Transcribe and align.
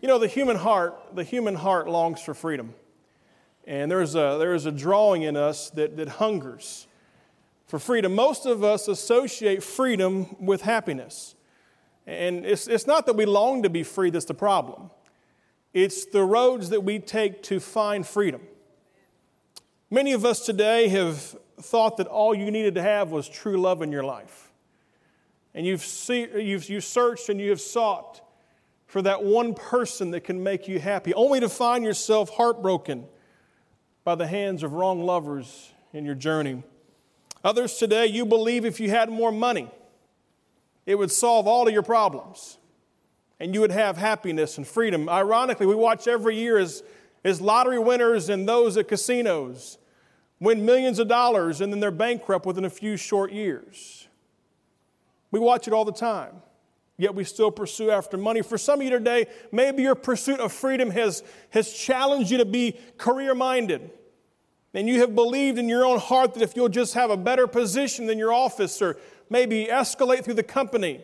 You 0.00 0.08
know, 0.08 0.18
the 0.18 0.28
human 0.28 0.56
heart, 0.56 1.14
the 1.14 1.24
human 1.24 1.54
heart 1.54 1.88
longs 1.88 2.20
for 2.20 2.34
freedom. 2.34 2.74
And 3.66 3.90
there's 3.90 4.14
a, 4.14 4.36
there 4.38 4.54
is 4.54 4.66
a 4.66 4.72
drawing 4.72 5.22
in 5.22 5.36
us 5.36 5.70
that, 5.70 5.96
that 5.96 6.08
hungers 6.08 6.86
for 7.66 7.78
freedom. 7.78 8.14
Most 8.14 8.46
of 8.46 8.62
us 8.62 8.88
associate 8.88 9.62
freedom 9.62 10.36
with 10.38 10.62
happiness. 10.62 11.34
And 12.06 12.44
it's, 12.44 12.66
it's 12.66 12.86
not 12.86 13.06
that 13.06 13.16
we 13.16 13.24
long 13.24 13.62
to 13.62 13.70
be 13.70 13.82
free 13.82 14.10
that's 14.10 14.26
the 14.26 14.34
problem, 14.34 14.90
it's 15.72 16.04
the 16.04 16.22
roads 16.22 16.70
that 16.70 16.82
we 16.82 16.98
take 16.98 17.42
to 17.44 17.58
find 17.58 18.06
freedom. 18.06 18.42
Many 19.90 20.12
of 20.12 20.24
us 20.24 20.44
today 20.44 20.88
have 20.88 21.36
thought 21.60 21.96
that 21.98 22.06
all 22.06 22.34
you 22.34 22.50
needed 22.50 22.74
to 22.74 22.82
have 22.82 23.10
was 23.10 23.28
true 23.28 23.56
love 23.56 23.80
in 23.80 23.92
your 23.92 24.04
life. 24.04 24.52
And 25.54 25.64
you've, 25.64 25.82
see, 25.82 26.26
you've, 26.36 26.68
you've 26.68 26.84
searched 26.84 27.28
and 27.28 27.40
you 27.40 27.50
have 27.50 27.60
sought 27.60 28.20
for 28.94 29.02
that 29.02 29.24
one 29.24 29.54
person 29.54 30.12
that 30.12 30.20
can 30.20 30.40
make 30.40 30.68
you 30.68 30.78
happy, 30.78 31.12
only 31.14 31.40
to 31.40 31.48
find 31.48 31.84
yourself 31.84 32.30
heartbroken 32.30 33.04
by 34.04 34.14
the 34.14 34.28
hands 34.28 34.62
of 34.62 34.74
wrong 34.74 35.02
lovers 35.02 35.72
in 35.92 36.04
your 36.04 36.14
journey. 36.14 36.62
Others 37.42 37.74
today, 37.74 38.06
you 38.06 38.24
believe 38.24 38.64
if 38.64 38.78
you 38.78 38.90
had 38.90 39.10
more 39.10 39.32
money, 39.32 39.68
it 40.86 40.94
would 40.94 41.10
solve 41.10 41.48
all 41.48 41.66
of 41.66 41.74
your 41.74 41.82
problems 41.82 42.58
and 43.40 43.52
you 43.52 43.60
would 43.62 43.72
have 43.72 43.96
happiness 43.96 44.58
and 44.58 44.64
freedom. 44.64 45.08
Ironically, 45.08 45.66
we 45.66 45.74
watch 45.74 46.06
every 46.06 46.36
year 46.36 46.56
as, 46.56 46.84
as 47.24 47.40
lottery 47.40 47.80
winners 47.80 48.28
and 48.28 48.48
those 48.48 48.76
at 48.76 48.86
casinos 48.86 49.76
win 50.38 50.64
millions 50.64 51.00
of 51.00 51.08
dollars 51.08 51.60
and 51.60 51.72
then 51.72 51.80
they're 51.80 51.90
bankrupt 51.90 52.46
within 52.46 52.64
a 52.64 52.70
few 52.70 52.96
short 52.96 53.32
years. 53.32 54.06
We 55.32 55.40
watch 55.40 55.66
it 55.66 55.74
all 55.74 55.84
the 55.84 55.90
time, 55.90 56.42
yet 56.96 57.14
we 57.14 57.24
still 57.24 57.50
pursue 57.50 57.90
after 57.90 58.16
money. 58.16 58.42
For 58.42 58.58
some 58.58 58.80
of 58.80 58.84
you 58.84 58.90
today, 58.90 59.26
maybe 59.50 59.82
your 59.82 59.94
pursuit 59.94 60.40
of 60.40 60.52
freedom 60.52 60.90
has, 60.90 61.22
has 61.50 61.72
challenged 61.72 62.30
you 62.30 62.38
to 62.38 62.44
be 62.44 62.78
career 62.98 63.34
minded. 63.34 63.90
And 64.72 64.88
you 64.88 65.00
have 65.00 65.14
believed 65.14 65.58
in 65.58 65.68
your 65.68 65.84
own 65.84 65.98
heart 65.98 66.34
that 66.34 66.42
if 66.42 66.56
you'll 66.56 66.68
just 66.68 66.94
have 66.94 67.10
a 67.10 67.16
better 67.16 67.46
position 67.46 68.06
than 68.06 68.18
your 68.18 68.32
office 68.32 68.82
or 68.82 68.96
maybe 69.30 69.66
escalate 69.66 70.24
through 70.24 70.34
the 70.34 70.42
company, 70.42 71.00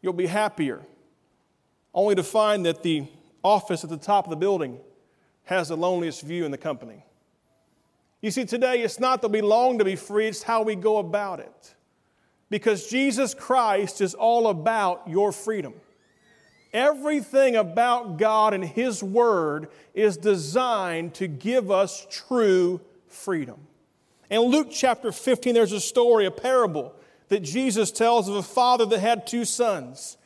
you'll 0.00 0.12
be 0.12 0.26
happier. 0.26 0.80
Only 1.92 2.14
to 2.14 2.22
find 2.22 2.64
that 2.66 2.82
the 2.82 3.06
office 3.42 3.84
at 3.84 3.90
the 3.90 3.96
top 3.96 4.24
of 4.24 4.30
the 4.30 4.36
building 4.36 4.78
has 5.44 5.68
the 5.68 5.76
loneliest 5.76 6.22
view 6.22 6.44
in 6.44 6.50
the 6.50 6.58
company. 6.58 7.04
You 8.22 8.30
see, 8.30 8.44
today 8.44 8.82
it's 8.82 9.00
not 9.00 9.22
that 9.22 9.30
we 9.30 9.40
long 9.40 9.78
to 9.78 9.84
be 9.84 9.96
free, 9.96 10.28
it's 10.28 10.42
how 10.42 10.62
we 10.62 10.76
go 10.76 10.98
about 10.98 11.40
it. 11.40 11.74
Because 12.50 12.88
Jesus 12.88 13.32
Christ 13.32 14.00
is 14.00 14.14
all 14.14 14.48
about 14.48 15.08
your 15.08 15.32
freedom. 15.32 15.74
Everything 16.72 17.56
about 17.56 18.18
God 18.18 18.54
and 18.54 18.64
His 18.64 19.02
Word 19.02 19.68
is 19.94 20.16
designed 20.16 21.14
to 21.14 21.26
give 21.26 21.70
us 21.70 22.06
true 22.10 22.80
freedom. 23.08 23.56
In 24.30 24.40
Luke 24.40 24.68
chapter 24.70 25.10
15, 25.10 25.54
there's 25.54 25.72
a 25.72 25.80
story, 25.80 26.26
a 26.26 26.30
parable 26.30 26.94
that 27.28 27.40
Jesus 27.40 27.90
tells 27.90 28.28
of 28.28 28.36
a 28.36 28.42
father 28.42 28.86
that 28.86 29.00
had 29.00 29.26
two 29.26 29.44
sons. 29.44 30.16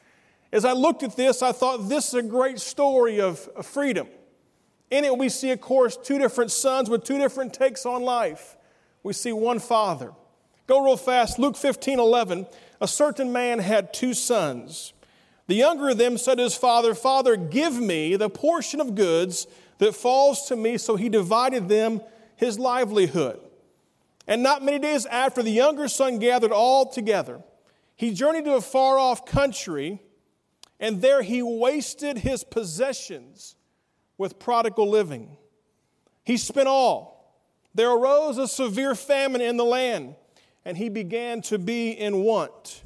As 0.53 0.65
I 0.65 0.73
looked 0.73 1.03
at 1.03 1.17
this, 1.17 1.43
I 1.43 1.53
thought 1.53 1.89
this 1.89 2.09
is 2.09 2.15
a 2.15 2.23
great 2.23 2.61
story 2.61 3.21
of 3.21 3.39
freedom. 3.65 4.07
In 4.91 5.05
it, 5.05 5.17
we 5.17 5.29
see, 5.29 5.51
of 5.51 5.61
course, 5.61 5.97
two 5.97 6.19
different 6.19 6.51
sons 6.51 6.91
with 6.91 7.05
two 7.05 7.19
different 7.19 7.55
takes 7.55 7.87
on 7.87 8.03
life. 8.03 8.57
We 9.03 9.13
see 9.13 9.33
one 9.33 9.59
father. 9.59 10.13
Go 10.67 10.85
real 10.85 10.97
fast. 10.97 11.39
Luke 11.39 11.57
15 11.57 11.99
11. 11.99 12.47
A 12.81 12.89
certain 12.89 13.33
man 13.33 13.59
had 13.59 13.93
two 13.93 14.15
sons. 14.15 14.93
The 15.47 15.55
younger 15.55 15.91
of 15.91 15.99
them 15.99 16.17
said 16.17 16.37
to 16.37 16.45
his 16.45 16.55
father, 16.55 16.95
Father, 16.95 17.37
give 17.37 17.79
me 17.79 18.17
the 18.17 18.31
portion 18.31 18.81
of 18.81 18.95
goods 18.95 19.47
that 19.79 19.95
falls 19.95 20.47
to 20.49 20.57
me. 20.57 20.79
So 20.79 20.97
he 20.97 21.09
divided 21.09 21.69
them 21.69 22.01
his 22.37 22.59
livelihood. 22.59 23.41
And 24.27 24.43
not 24.43 24.65
many 24.65 24.79
days 24.79 25.05
after, 25.07 25.43
the 25.43 25.51
younger 25.51 25.89
son 25.89 26.19
gathered 26.19 26.53
all 26.53 26.87
together. 26.87 27.43
He 27.95 28.13
journeyed 28.13 28.47
to 28.47 28.55
a 28.55 28.61
far 28.61 28.99
off 28.99 29.27
country, 29.27 30.01
and 30.81 31.03
there 31.03 31.23
he 31.23 31.43
wasted 31.43 32.19
his 32.19 32.43
possessions 32.43 33.57
with 34.17 34.39
prodigal 34.39 34.89
living. 34.89 35.37
He 36.25 36.37
spent 36.39 36.69
all. 36.69 37.15
There 37.75 37.91
arose 37.91 38.39
a 38.39 38.49
severe 38.49 38.95
famine 38.95 39.41
in 39.41 39.57
the 39.57 39.65
land, 39.65 40.15
and 40.65 40.77
he 40.77 40.89
began 40.89 41.43
to 41.43 41.59
be 41.59 41.91
in 41.91 42.23
want. 42.23 42.83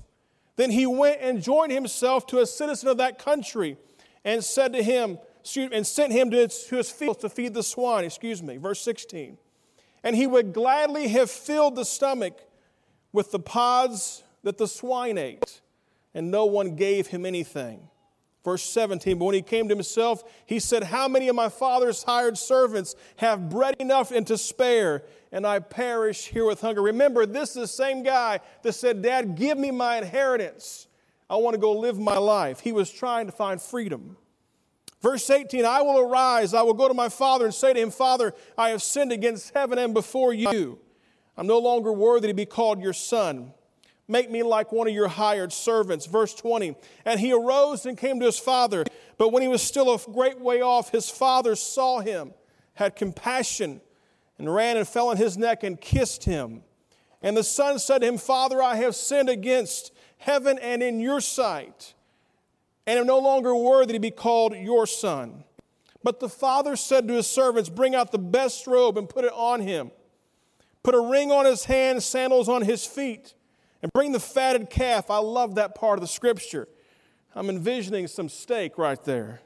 Then 0.57 0.71
he 0.71 0.87
went 0.87 1.21
and 1.21 1.43
joined 1.43 1.73
himself 1.73 2.27
to 2.29 2.41
a 2.41 2.47
citizen 2.47 2.89
of 2.89 2.97
that 2.99 3.19
country 3.19 3.77
and 4.25 4.43
said 4.43 4.73
to 4.73 4.83
him, 4.83 5.19
and 5.57 5.87
sent 5.87 6.13
him 6.13 6.31
to 6.31 6.37
his, 6.37 6.65
to 6.65 6.77
his 6.77 6.91
fields 6.91 7.21
to 7.21 7.29
feed 7.29 7.55
the 7.55 7.63
swine. 7.63 8.05
Excuse 8.05 8.43
me, 8.43 8.57
verse 8.57 8.81
16. 8.81 9.39
And 10.03 10.15
he 10.15 10.27
would 10.27 10.53
gladly 10.53 11.09
have 11.09 11.31
filled 11.31 11.77
the 11.77 11.85
stomach 11.85 12.39
with 13.13 13.31
the 13.31 13.39
pods 13.39 14.23
that 14.43 14.59
the 14.59 14.69
swine 14.69 15.17
ate, 15.17 15.61
and 16.15 16.31
no 16.31 16.45
one 16.45 16.77
gave 16.77 17.07
him 17.09 17.25
anything. 17.25 17.89
Verse 18.45 18.63
17, 18.63 19.19
but 19.19 19.25
when 19.25 19.35
he 19.35 19.43
came 19.43 19.69
to 19.69 19.75
himself, 19.75 20.23
he 20.47 20.59
said, 20.61 20.85
How 20.85 21.09
many 21.09 21.29
of 21.29 21.35
my 21.35 21.49
father's 21.49 22.03
hired 22.05 22.39
servants 22.39 22.95
have 23.17 23.51
bread 23.51 23.77
enough 23.81 24.13
and 24.13 24.27
to 24.29 24.39
spare, 24.39 25.03
and 25.33 25.47
I 25.47 25.59
perish 25.59 26.29
here 26.29 26.47
with 26.47 26.61
hunger? 26.61 26.81
Remember, 26.83 27.27
this 27.27 27.51
is 27.51 27.55
the 27.55 27.67
same 27.67 28.03
guy 28.03 28.41
that 28.63 28.73
said, 28.75 29.03
Dad, 29.03 29.35
give 29.35 29.59
me 29.59 29.71
my 29.71 29.99
inheritance. 29.99 30.87
I 31.29 31.37
want 31.37 31.55
to 31.55 31.61
go 31.61 31.73
live 31.73 31.99
my 31.99 32.17
life. 32.17 32.61
He 32.61 32.73
was 32.73 32.91
trying 32.91 33.27
to 33.27 33.33
find 33.33 33.61
freedom. 33.61 34.17
Verse 35.03 35.29
18, 35.29 35.65
I 35.65 35.83
will 35.83 35.99
arise, 35.99 36.55
I 36.55 36.63
will 36.63 36.75
go 36.75 36.89
to 36.89 36.95
my 36.95 37.09
father 37.09 37.45
and 37.45 37.55
say 37.55 37.73
to 37.73 37.81
him, 37.81 37.91
Father, 37.91 38.35
I 38.57 38.71
have 38.71 38.83
sinned 38.83 39.13
against 39.13 39.53
heaven 39.55 39.79
and 39.79 39.95
before 39.95 40.33
you. 40.33 40.79
I'm 41.37 41.47
no 41.47 41.59
longer 41.59 41.93
worthy 41.93 42.29
to 42.29 42.35
be 42.35 42.47
called 42.47 42.81
your 42.81 42.93
son. 42.93 43.53
Make 44.11 44.31
me 44.31 44.43
like 44.43 44.73
one 44.73 44.89
of 44.89 44.95
your 44.95 45.09
hired 45.09 45.53
servants. 45.53 46.07
Verse 46.07 46.35
20. 46.35 46.75
And 47.05 47.21
he 47.21 47.33
arose 47.33 47.85
and 47.85 47.97
came 47.97 48.19
to 48.21 48.27
his 48.27 48.39
father. 48.39 48.85
But 49.19 49.33
when 49.33 49.43
he 49.43 49.49
was 49.49 49.63
still 49.63 49.95
a 49.95 49.99
great 49.99 50.41
way 50.41 50.63
off, 50.63 50.91
his 50.91 51.11
father 51.11 51.55
saw 51.55 52.01
him, 52.01 52.33
had 52.75 52.97
compassion, 52.97 53.83
and 54.39 54.53
ran 54.53 54.79
and 54.79 54.89
fell 54.89 55.09
on 55.09 55.19
his 55.19 55.37
neck 55.37 55.63
and 55.63 55.79
kissed 55.79 56.25
him. 56.25 56.63
And 57.21 57.37
the 57.37 57.45
son 57.45 57.79
said 57.79 58.01
to 58.01 58.07
him, 58.07 58.17
Father, 58.17 58.63
I 58.63 58.77
have 58.77 58.97
sinned 58.97 59.29
against 59.29 59.93
heaven 60.17 60.59
and 60.59 60.83
in 60.83 61.01
your 61.01 61.21
sight, 61.21 61.95
and 62.87 62.99
am 62.99 63.07
no 63.07 63.19
longer 63.19 63.55
worthy 63.55 63.93
to 63.93 63.99
be 63.99 64.11
called 64.11 64.57
your 64.57 64.87
son. 64.87 65.45
But 66.03 66.21
the 66.21 66.29
father 66.29 66.77
said 66.77 67.09
to 67.09 67.15
his 67.15 67.27
servants, 67.27 67.69
Bring 67.69 67.95
out 67.95 68.13
the 68.13 68.19
best 68.19 68.67
robe 68.67 68.97
and 68.97 69.09
put 69.09 69.25
it 69.25 69.33
on 69.35 69.61
him. 69.61 69.91
Put 70.85 70.95
a 70.95 71.01
ring 71.01 71.33
on 71.33 71.45
his 71.45 71.65
hand, 71.65 72.03
sandals 72.03 72.49
on 72.49 72.63
his 72.63 72.87
feet 72.87 73.35
and 73.83 73.93
bring 73.93 74.13
the 74.13 74.21
fatted 74.21 74.71
calf. 74.71 75.11
I 75.11 75.19
love 75.19 75.55
that 75.57 75.75
part 75.75 75.99
of 75.99 76.01
the 76.01 76.09
scripture. 76.09 76.69
I'm 77.35 77.49
envisioning 77.49 78.07
some 78.09 78.29
steak 78.29 78.79
right 78.79 79.03
there. 79.05 79.41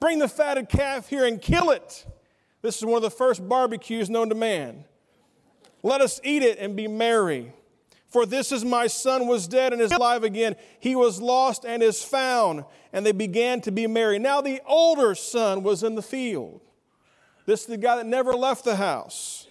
Bring 0.00 0.18
the 0.18 0.28
fatted 0.28 0.68
calf 0.68 1.08
here 1.08 1.24
and 1.24 1.40
kill 1.40 1.70
it. 1.70 2.06
This 2.62 2.76
is 2.78 2.84
one 2.84 2.96
of 2.96 3.02
the 3.02 3.10
first 3.10 3.48
barbecues 3.48 4.10
known 4.10 4.28
to 4.28 4.34
man. 4.34 4.84
Let 5.82 6.00
us 6.00 6.20
eat 6.24 6.42
it 6.42 6.58
and 6.58 6.76
be 6.76 6.88
merry. 6.88 7.52
For 8.08 8.24
this 8.24 8.52
is 8.52 8.64
my 8.64 8.86
son 8.86 9.26
was 9.26 9.46
dead 9.46 9.72
and 9.72 9.82
is 9.82 9.92
alive 9.92 10.24
again. 10.24 10.56
He 10.80 10.96
was 10.96 11.20
lost 11.20 11.64
and 11.64 11.82
is 11.82 12.02
found. 12.02 12.64
And 12.92 13.04
they 13.04 13.12
began 13.12 13.60
to 13.62 13.70
be 13.70 13.86
merry. 13.86 14.18
Now 14.18 14.40
the 14.40 14.60
older 14.66 15.14
son 15.14 15.62
was 15.62 15.82
in 15.82 15.94
the 15.94 16.02
field. 16.02 16.60
This 17.44 17.60
is 17.62 17.66
the 17.66 17.76
guy 17.76 17.96
that 17.96 18.06
never 18.06 18.32
left 18.32 18.64
the 18.64 18.76
house. 18.76 19.47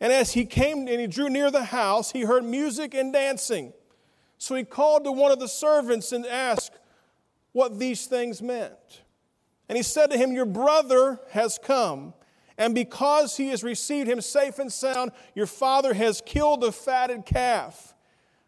And 0.00 0.12
as 0.12 0.32
he 0.32 0.44
came 0.44 0.86
and 0.86 1.00
he 1.00 1.06
drew 1.06 1.28
near 1.28 1.50
the 1.50 1.64
house, 1.64 2.12
he 2.12 2.22
heard 2.22 2.44
music 2.44 2.94
and 2.94 3.12
dancing. 3.12 3.72
So 4.38 4.54
he 4.54 4.64
called 4.64 5.04
to 5.04 5.12
one 5.12 5.32
of 5.32 5.40
the 5.40 5.48
servants 5.48 6.12
and 6.12 6.24
asked 6.24 6.78
what 7.52 7.78
these 7.78 8.06
things 8.06 8.40
meant. 8.40 9.02
And 9.68 9.76
he 9.76 9.82
said 9.82 10.10
to 10.10 10.16
him, 10.16 10.32
Your 10.32 10.46
brother 10.46 11.20
has 11.30 11.58
come, 11.58 12.14
and 12.56 12.74
because 12.74 13.36
he 13.36 13.48
has 13.48 13.62
received 13.64 14.08
him 14.08 14.20
safe 14.20 14.58
and 14.58 14.72
sound, 14.72 15.10
your 15.34 15.46
father 15.46 15.94
has 15.94 16.22
killed 16.24 16.60
the 16.60 16.72
fatted 16.72 17.26
calf. 17.26 17.94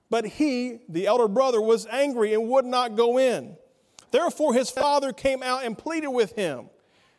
But 0.09 0.27
he, 0.27 0.79
the 0.89 1.07
elder 1.07 1.29
brother, 1.29 1.61
was 1.61 1.87
angry 1.87 2.35
and 2.35 2.49
would 2.49 2.65
not 2.65 2.97
go 2.97 3.19
in. 3.19 3.57
Therefore 4.11 4.55
his 4.55 4.71
father 4.71 5.13
came 5.13 5.43
out 5.43 5.65
and 5.65 5.79
pleaded 5.79 6.09
with 6.09 6.33
him. 6.33 6.69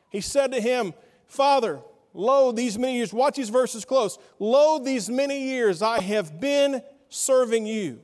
He 0.10 0.19
said 0.19 0.51
to 0.51 0.60
him, 0.60 0.94
Father, 1.25 1.80
Lo, 2.13 2.52
these 2.52 2.78
many 2.78 2.96
years, 2.96 3.13
watch 3.13 3.36
these 3.36 3.50
verses 3.50 3.86
close. 3.86 4.18
Lo, 4.40 4.80
these 4.80 5.10
many 5.10 5.44
years 5.44 5.81
I 5.81 6.02
have 6.02 6.40
been 6.40 6.81
serving 7.10 7.66
you. 7.66 8.02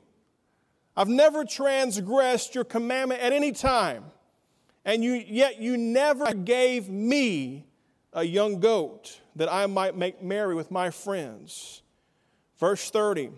I've 0.96 1.10
never 1.10 1.46
transgressed 1.46 2.56
your 2.56 2.64
commandment 2.64 3.22
at 3.22 3.34
any 3.34 3.52
time, 3.52 4.06
and 4.84 5.04
you, 5.04 5.14
yet 5.14 5.62
you 5.62 5.78
never 5.78 6.34
gave 6.34 6.90
me 6.90 7.68
a 8.14 8.24
young 8.24 8.60
goat 8.60 9.20
that 9.36 9.52
I 9.52 9.68
might 9.68 9.96
make 9.96 10.24
merry 10.24 10.56
with 10.56 10.72
my 10.72 10.90
friends. 10.90 11.84
Verse 12.60 12.90
30 12.90 13.30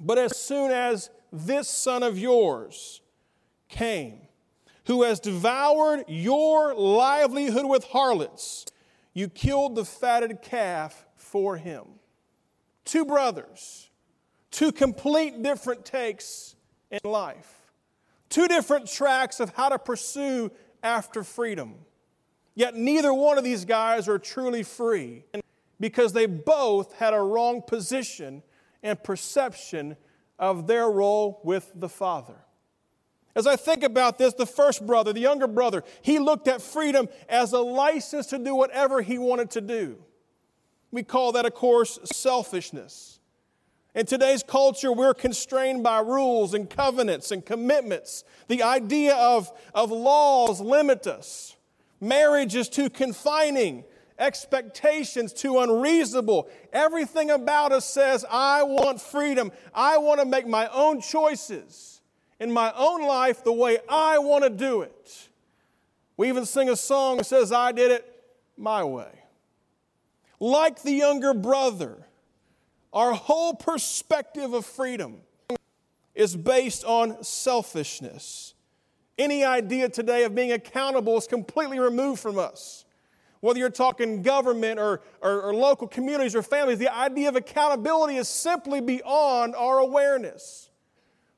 But 0.00 0.18
as 0.18 0.36
soon 0.36 0.70
as 0.70 1.10
this 1.32 1.68
son 1.68 2.02
of 2.02 2.18
yours 2.18 3.00
came, 3.68 4.20
who 4.84 5.02
has 5.02 5.20
devoured 5.20 6.04
your 6.08 6.74
livelihood 6.74 7.66
with 7.66 7.84
harlots. 7.84 8.66
You 9.14 9.28
killed 9.28 9.74
the 9.74 9.84
fatted 9.84 10.42
calf 10.42 11.04
for 11.16 11.56
him. 11.56 11.84
Two 12.84 13.04
brothers, 13.04 13.90
two 14.50 14.72
complete 14.72 15.42
different 15.42 15.84
takes 15.84 16.56
in 16.90 17.00
life, 17.04 17.72
two 18.28 18.48
different 18.48 18.88
tracks 18.88 19.38
of 19.40 19.54
how 19.54 19.68
to 19.68 19.78
pursue 19.78 20.50
after 20.82 21.22
freedom. 21.22 21.74
Yet 22.54 22.74
neither 22.74 23.14
one 23.14 23.38
of 23.38 23.44
these 23.44 23.64
guys 23.64 24.08
are 24.08 24.18
truly 24.18 24.62
free 24.62 25.24
because 25.80 26.12
they 26.12 26.26
both 26.26 26.94
had 26.94 27.14
a 27.14 27.20
wrong 27.20 27.62
position 27.62 28.42
and 28.82 29.02
perception 29.02 29.96
of 30.38 30.66
their 30.66 30.90
role 30.90 31.40
with 31.44 31.70
the 31.74 31.88
Father. 31.88 32.41
As 33.34 33.46
I 33.46 33.56
think 33.56 33.82
about 33.82 34.18
this, 34.18 34.34
the 34.34 34.46
first 34.46 34.86
brother, 34.86 35.12
the 35.12 35.20
younger 35.20 35.46
brother, 35.46 35.84
he 36.02 36.18
looked 36.18 36.48
at 36.48 36.60
freedom 36.60 37.08
as 37.28 37.52
a 37.52 37.60
license 37.60 38.26
to 38.26 38.38
do 38.38 38.54
whatever 38.54 39.00
he 39.00 39.16
wanted 39.18 39.50
to 39.52 39.60
do. 39.60 39.98
We 40.90 41.02
call 41.02 41.32
that, 41.32 41.46
of 41.46 41.54
course, 41.54 41.98
selfishness. 42.04 43.20
In 43.94 44.04
today's 44.04 44.42
culture, 44.42 44.92
we're 44.92 45.14
constrained 45.14 45.82
by 45.82 46.00
rules 46.00 46.52
and 46.52 46.68
covenants 46.68 47.30
and 47.30 47.44
commitments. 47.44 48.24
The 48.48 48.62
idea 48.62 49.14
of, 49.14 49.50
of 49.74 49.90
laws 49.90 50.60
limit 50.60 51.06
us. 51.06 51.56
Marriage 52.00 52.54
is 52.54 52.68
too 52.68 52.90
confining, 52.90 53.84
expectations 54.18 55.32
too 55.32 55.58
unreasonable. 55.58 56.48
Everything 56.72 57.30
about 57.30 57.72
us 57.72 57.86
says, 57.86 58.26
I 58.30 58.62
want 58.62 59.00
freedom. 59.00 59.52
I 59.74 59.98
want 59.98 60.20
to 60.20 60.26
make 60.26 60.46
my 60.46 60.68
own 60.68 61.00
choices 61.00 62.01
in 62.42 62.50
my 62.50 62.72
own 62.76 63.06
life 63.06 63.44
the 63.44 63.52
way 63.52 63.78
I 63.88 64.18
want 64.18 64.42
to 64.42 64.50
do 64.50 64.82
it. 64.82 65.28
We 66.16 66.28
even 66.28 66.44
sing 66.44 66.68
a 66.68 66.76
song 66.76 67.18
that 67.18 67.26
says, 67.26 67.52
I 67.52 67.70
did 67.70 67.92
it 67.92 68.04
my 68.56 68.82
way. 68.82 69.10
Like 70.40 70.82
the 70.82 70.90
younger 70.90 71.34
brother, 71.34 72.04
our 72.92 73.12
whole 73.12 73.54
perspective 73.54 74.54
of 74.54 74.66
freedom 74.66 75.20
is 76.16 76.34
based 76.34 76.84
on 76.84 77.22
selfishness. 77.22 78.54
Any 79.16 79.44
idea 79.44 79.88
today 79.88 80.24
of 80.24 80.34
being 80.34 80.50
accountable 80.50 81.16
is 81.16 81.28
completely 81.28 81.78
removed 81.78 82.20
from 82.20 82.38
us. 82.38 82.84
Whether 83.38 83.60
you're 83.60 83.70
talking 83.70 84.22
government 84.22 84.80
or, 84.80 85.00
or, 85.20 85.42
or, 85.42 85.54
local 85.54 85.88
communities 85.88 86.34
or 86.34 86.42
families, 86.42 86.78
the 86.78 86.92
idea 86.92 87.28
of 87.28 87.36
accountability 87.36 88.16
is 88.16 88.28
simply 88.28 88.80
beyond 88.80 89.54
our 89.54 89.78
awareness 89.78 90.70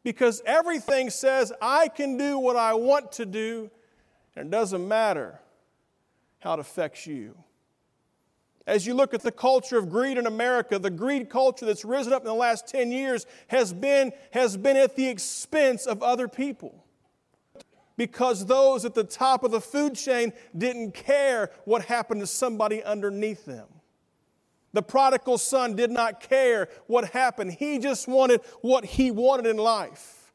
because 0.05 0.43
everything 0.47 1.11
says 1.11 1.53
I 1.61 1.89
can 1.89 2.17
do 2.17 2.39
what 2.39 2.57
I 2.57 2.75
want 2.75 3.11
to 3.13 3.27
do, 3.27 3.71
and 4.37 4.49
it 4.49 4.51
doesn't 4.51 4.87
matter 4.87 5.41
how 6.41 6.55
it 6.55 6.61
affects 6.61 7.07
you. 7.07 7.35
As 8.67 8.87
you 8.87 8.95
look 8.95 9.13
at 9.13 9.23
the 9.23 9.33
culture 9.33 9.79
of 9.79 9.91
greed 9.91 10.17
in 10.17 10.27
America, 10.27 10.79
the 10.79 10.91
greed 10.91 11.29
culture 11.29 11.67
that's 11.67 11.85
risen 11.85 12.13
up 12.13 12.23
in 12.23 12.27
the 12.27 12.35
last 12.35 12.67
10 12.69 12.93
years 12.93 13.27
has 13.49 13.73
been, 13.73 14.13
has 14.31 14.57
been 14.57 14.77
at 14.77 14.97
the 14.97 15.09
expense 15.09 15.87
of 15.87 16.03
other 16.03 16.29
people. 16.29 16.85
Because 17.97 18.47
those 18.47 18.85
at 18.85 18.95
the 18.95 19.05
top 19.05 19.45
of 19.45 19.51
the 19.51 19.61
food 19.61 19.95
chain 19.95 20.33
didn't 20.57 20.95
care 20.95 21.51
what 21.65 21.85
happened 21.85 22.21
to 22.23 22.27
somebody 22.27 22.83
underneath 22.83 23.45
them. 23.45 23.67
The 24.75 24.83
prodigal 24.83 25.39
son 25.39 25.77
did 25.77 25.93
not 25.93 26.21
care 26.21 26.69
what 26.89 27.11
happened. 27.11 27.53
He 27.53 27.79
just 27.79 28.09
wanted 28.09 28.41
what 28.61 28.85
he 28.85 29.13
wanted 29.13 29.47
in 29.47 29.57
life. 29.57 30.33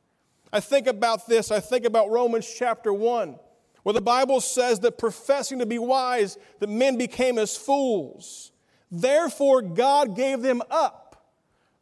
I 0.51 0.61
think 0.61 0.87
about 0.87 1.27
this. 1.27 1.51
I 1.51 1.59
think 1.59 1.85
about 1.85 2.09
Romans 2.09 2.51
chapter 2.57 2.93
1, 2.93 3.37
where 3.83 3.93
the 3.93 4.01
Bible 4.01 4.39
says 4.39 4.79
that 4.79 4.97
professing 4.97 5.59
to 5.59 5.65
be 5.65 5.77
wise, 5.77 6.37
that 6.59 6.69
men 6.69 6.97
became 6.97 7.37
as 7.37 7.57
fools. 7.57 8.53
Therefore, 8.89 9.61
God 9.61 10.15
gave 10.15 10.41
them 10.41 10.61
up. 10.71 11.27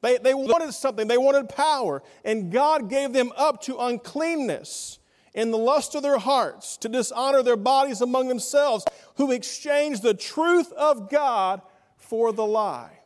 They, 0.02 0.18
they 0.18 0.34
wanted 0.34 0.74
something, 0.74 1.08
they 1.08 1.18
wanted 1.18 1.50
power, 1.50 2.02
and 2.26 2.52
God 2.52 2.90
gave 2.90 3.14
them 3.14 3.32
up 3.38 3.62
to 3.64 3.78
uncleanness 3.78 4.98
in 5.36 5.52
the 5.52 5.58
lust 5.60 5.94
of 5.94 6.02
their 6.02 6.18
hearts, 6.18 6.76
to 6.78 6.90
dishonor 6.90 7.44
their 7.44 7.56
bodies 7.56 8.02
among 8.02 8.28
themselves, 8.28 8.84
who 9.16 9.32
exchanged 9.32 10.02
the 10.02 10.16
truth 10.16 10.74
of 10.74 11.12
God 11.12 11.62
for 12.10 12.32
the 12.32 12.46
lie. 12.46 13.00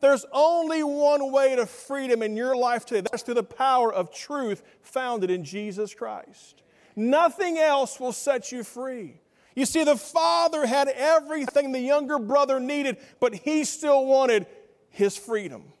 There's 0.00 0.26
only 0.32 0.82
one 0.82 1.32
way 1.32 1.56
to 1.56 1.66
freedom 1.66 2.22
in 2.22 2.36
your 2.36 2.54
life 2.54 2.84
today. 2.84 3.00
That's 3.10 3.22
through 3.22 3.34
the 3.34 3.42
power 3.42 3.92
of 3.92 4.12
truth 4.12 4.62
founded 4.82 5.30
in 5.30 5.44
Jesus 5.44 5.94
Christ. 5.94 6.62
Nothing 6.94 7.58
else 7.58 7.98
will 7.98 8.12
set 8.12 8.52
you 8.52 8.62
free. 8.62 9.20
You 9.54 9.64
see, 9.64 9.84
the 9.84 9.96
father 9.96 10.66
had 10.66 10.88
everything 10.88 11.72
the 11.72 11.80
younger 11.80 12.18
brother 12.18 12.60
needed, 12.60 12.98
but 13.20 13.34
he 13.34 13.64
still 13.64 14.04
wanted 14.04 14.46
his 14.90 15.16
freedom. 15.16 15.72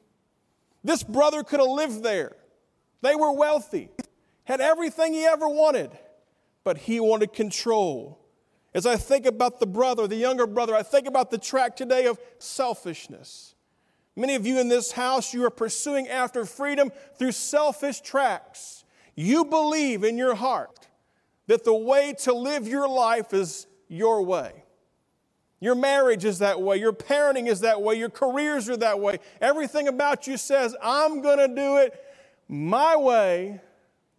This 0.82 1.02
brother 1.02 1.42
could 1.42 1.60
have 1.60 1.68
lived 1.68 2.02
there. 2.02 2.36
They 3.02 3.14
were 3.14 3.32
wealthy, 3.32 3.90
had 4.44 4.60
everything 4.60 5.12
he 5.12 5.26
ever 5.26 5.48
wanted, 5.48 5.90
but 6.64 6.78
he 6.78 7.00
wanted 7.00 7.34
control. 7.34 8.18
As 8.76 8.84
I 8.84 8.96
think 8.96 9.24
about 9.24 9.58
the 9.58 9.66
brother, 9.66 10.06
the 10.06 10.16
younger 10.16 10.46
brother, 10.46 10.74
I 10.74 10.82
think 10.82 11.06
about 11.06 11.30
the 11.30 11.38
track 11.38 11.76
today 11.76 12.04
of 12.04 12.20
selfishness. 12.38 13.54
Many 14.14 14.34
of 14.34 14.46
you 14.46 14.60
in 14.60 14.68
this 14.68 14.92
house, 14.92 15.32
you 15.32 15.42
are 15.46 15.50
pursuing 15.50 16.08
after 16.08 16.44
freedom 16.44 16.92
through 17.18 17.32
selfish 17.32 18.02
tracks. 18.02 18.84
You 19.14 19.46
believe 19.46 20.04
in 20.04 20.18
your 20.18 20.34
heart 20.34 20.88
that 21.46 21.64
the 21.64 21.74
way 21.74 22.14
to 22.24 22.34
live 22.34 22.68
your 22.68 22.86
life 22.86 23.32
is 23.32 23.66
your 23.88 24.20
way. 24.20 24.64
Your 25.58 25.74
marriage 25.74 26.26
is 26.26 26.40
that 26.40 26.60
way. 26.60 26.76
Your 26.76 26.92
parenting 26.92 27.46
is 27.48 27.60
that 27.60 27.80
way. 27.80 27.94
Your 27.94 28.10
careers 28.10 28.68
are 28.68 28.76
that 28.76 29.00
way. 29.00 29.20
Everything 29.40 29.88
about 29.88 30.26
you 30.26 30.36
says, 30.36 30.76
I'm 30.82 31.22
going 31.22 31.38
to 31.38 31.48
do 31.48 31.78
it 31.78 31.98
my 32.46 32.94
way, 32.94 33.58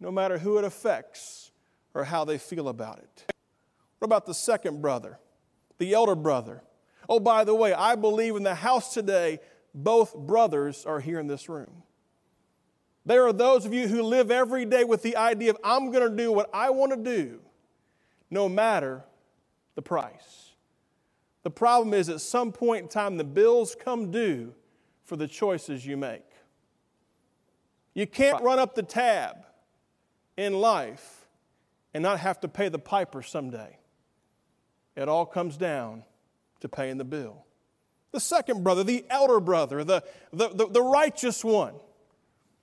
no 0.00 0.10
matter 0.10 0.36
who 0.36 0.58
it 0.58 0.64
affects 0.64 1.52
or 1.94 2.02
how 2.02 2.24
they 2.24 2.38
feel 2.38 2.68
about 2.68 2.98
it. 2.98 3.37
What 3.98 4.06
about 4.06 4.26
the 4.26 4.34
second 4.34 4.80
brother, 4.80 5.18
the 5.78 5.92
elder 5.94 6.14
brother? 6.14 6.62
Oh, 7.08 7.20
by 7.20 7.44
the 7.44 7.54
way, 7.54 7.72
I 7.72 7.94
believe 7.94 8.36
in 8.36 8.42
the 8.42 8.54
house 8.54 8.94
today, 8.94 9.40
both 9.74 10.16
brothers 10.16 10.84
are 10.86 11.00
here 11.00 11.18
in 11.18 11.26
this 11.26 11.48
room. 11.48 11.82
There 13.06 13.26
are 13.26 13.32
those 13.32 13.64
of 13.64 13.72
you 13.72 13.88
who 13.88 14.02
live 14.02 14.30
every 14.30 14.66
day 14.66 14.84
with 14.84 15.02
the 15.02 15.16
idea 15.16 15.50
of, 15.50 15.56
I'm 15.64 15.90
going 15.90 16.08
to 16.10 16.14
do 16.14 16.30
what 16.30 16.50
I 16.52 16.70
want 16.70 16.92
to 16.92 16.98
do, 16.98 17.40
no 18.30 18.48
matter 18.48 19.04
the 19.74 19.82
price. 19.82 20.52
The 21.42 21.50
problem 21.50 21.94
is, 21.94 22.08
at 22.10 22.20
some 22.20 22.52
point 22.52 22.82
in 22.82 22.88
time, 22.88 23.16
the 23.16 23.24
bills 23.24 23.74
come 23.74 24.10
due 24.10 24.54
for 25.04 25.16
the 25.16 25.26
choices 25.26 25.86
you 25.86 25.96
make. 25.96 26.26
You 27.94 28.06
can't 28.06 28.42
run 28.42 28.58
up 28.58 28.74
the 28.74 28.82
tab 28.82 29.38
in 30.36 30.52
life 30.52 31.26
and 31.94 32.02
not 32.02 32.20
have 32.20 32.40
to 32.40 32.48
pay 32.48 32.68
the 32.68 32.78
piper 32.78 33.22
someday. 33.22 33.78
It 34.98 35.08
all 35.08 35.26
comes 35.26 35.56
down 35.56 36.02
to 36.58 36.68
paying 36.68 36.98
the 36.98 37.04
bill. 37.04 37.44
The 38.10 38.18
second 38.18 38.64
brother, 38.64 38.82
the 38.82 39.04
elder 39.08 39.38
brother, 39.38 39.84
the, 39.84 40.02
the, 40.32 40.48
the, 40.48 40.66
the 40.66 40.82
righteous 40.82 41.44
one, 41.44 41.74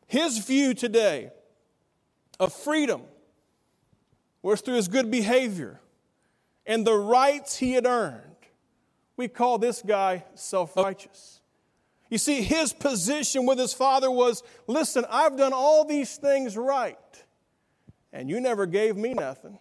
his 0.06 0.39
view 0.39 0.74
today 0.74 1.32
of 2.38 2.51
freedom 2.51 3.04
was 4.42 4.60
through 4.60 4.75
his 4.75 4.89
good 4.89 5.10
behavior 5.10 5.80
and 6.65 6.86
the 6.86 6.98
rights 6.98 7.56
he 7.56 7.72
had 7.72 7.86
earned. 7.86 8.22
We 9.15 9.30
call 9.30 9.58
this 9.58 9.82
guy 9.82 10.25
self 10.34 10.75
righteous. 10.75 11.39
You 12.10 12.18
see, 12.18 12.42
his 12.42 12.74
position 12.74 13.46
with 13.46 13.60
his 13.60 13.74
father 13.74 14.12
was 14.12 14.44
listen, 14.68 15.06
I've 15.10 15.38
done 15.38 15.54
all 15.54 15.86
these 15.86 16.18
things 16.18 16.58
right, 16.58 16.98
and 18.12 18.30
you 18.30 18.42
never 18.42 18.65
gave 18.65 18.98
me 18.98 19.13
nothing. 19.13 19.58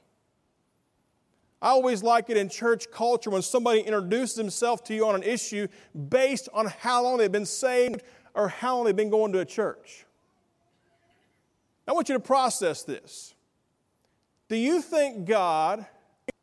I 1.64 1.68
always 1.68 2.02
like 2.02 2.28
it 2.28 2.36
in 2.36 2.50
church 2.50 2.90
culture 2.90 3.30
when 3.30 3.40
somebody 3.40 3.80
introduces 3.80 4.36
themselves 4.36 4.82
to 4.82 4.94
you 4.94 5.06
on 5.06 5.14
an 5.14 5.22
issue 5.22 5.66
based 6.10 6.50
on 6.52 6.66
how 6.66 7.02
long 7.02 7.16
they've 7.16 7.32
been 7.32 7.46
saved 7.46 8.02
or 8.34 8.48
how 8.48 8.76
long 8.76 8.84
they've 8.84 8.94
been 8.94 9.08
going 9.08 9.32
to 9.32 9.38
a 9.38 9.46
church. 9.46 10.04
I 11.88 11.92
want 11.92 12.10
you 12.10 12.16
to 12.16 12.20
process 12.20 12.82
this. 12.82 13.34
Do 14.50 14.56
you 14.56 14.82
think 14.82 15.24
God, 15.24 15.86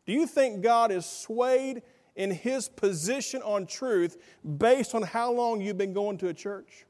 do 0.07 0.11
you 0.11 0.25
think 0.25 0.63
God 0.63 0.91
is 0.91 1.05
swayed 1.05 1.83
in 2.15 2.31
his 2.31 2.67
position 2.67 3.43
on 3.43 3.67
truth 3.67 4.17
based 4.57 4.95
on 4.95 5.03
how 5.03 5.31
long 5.31 5.61
you've 5.61 5.77
been 5.77 5.93
going 5.93 6.17
to 6.17 6.29
a 6.29 6.33
church? 6.33 6.87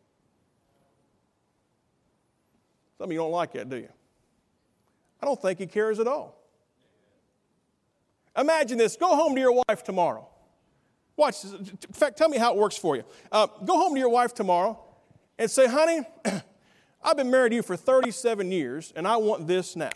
Some 2.97 3.09
of 3.09 3.11
you 3.11 3.17
don't 3.17 3.31
like 3.31 3.51
that, 3.51 3.69
do 3.69 3.75
you? 3.75 3.89
I 5.21 5.25
don't 5.25 5.41
think 5.41 5.59
he 5.59 5.67
cares 5.67 6.00
at 6.00 6.07
all. 6.07 6.40
Imagine 8.38 8.77
this 8.77 8.95
go 8.95 9.15
home 9.15 9.35
to 9.35 9.41
your 9.41 9.63
wife 9.67 9.83
tomorrow. 9.83 10.27
Watch, 11.17 11.43
in 11.43 11.65
fact, 11.93 12.17
tell 12.17 12.29
me 12.29 12.38
how 12.38 12.53
it 12.53 12.57
works 12.57 12.77
for 12.77 12.95
you. 12.95 13.03
Uh, 13.31 13.47
go 13.65 13.77
home 13.77 13.93
to 13.93 14.00
your 14.00 14.09
wife 14.09 14.33
tomorrow 14.33 14.79
and 15.38 15.51
say, 15.51 15.67
honey, 15.67 16.01
I've 17.03 17.17
been 17.17 17.29
married 17.29 17.50
to 17.50 17.55
you 17.57 17.63
for 17.63 17.75
37 17.75 18.51
years 18.51 18.93
and 18.95 19.07
I 19.07 19.17
want 19.17 19.47
this 19.47 19.75
now. 19.75 19.91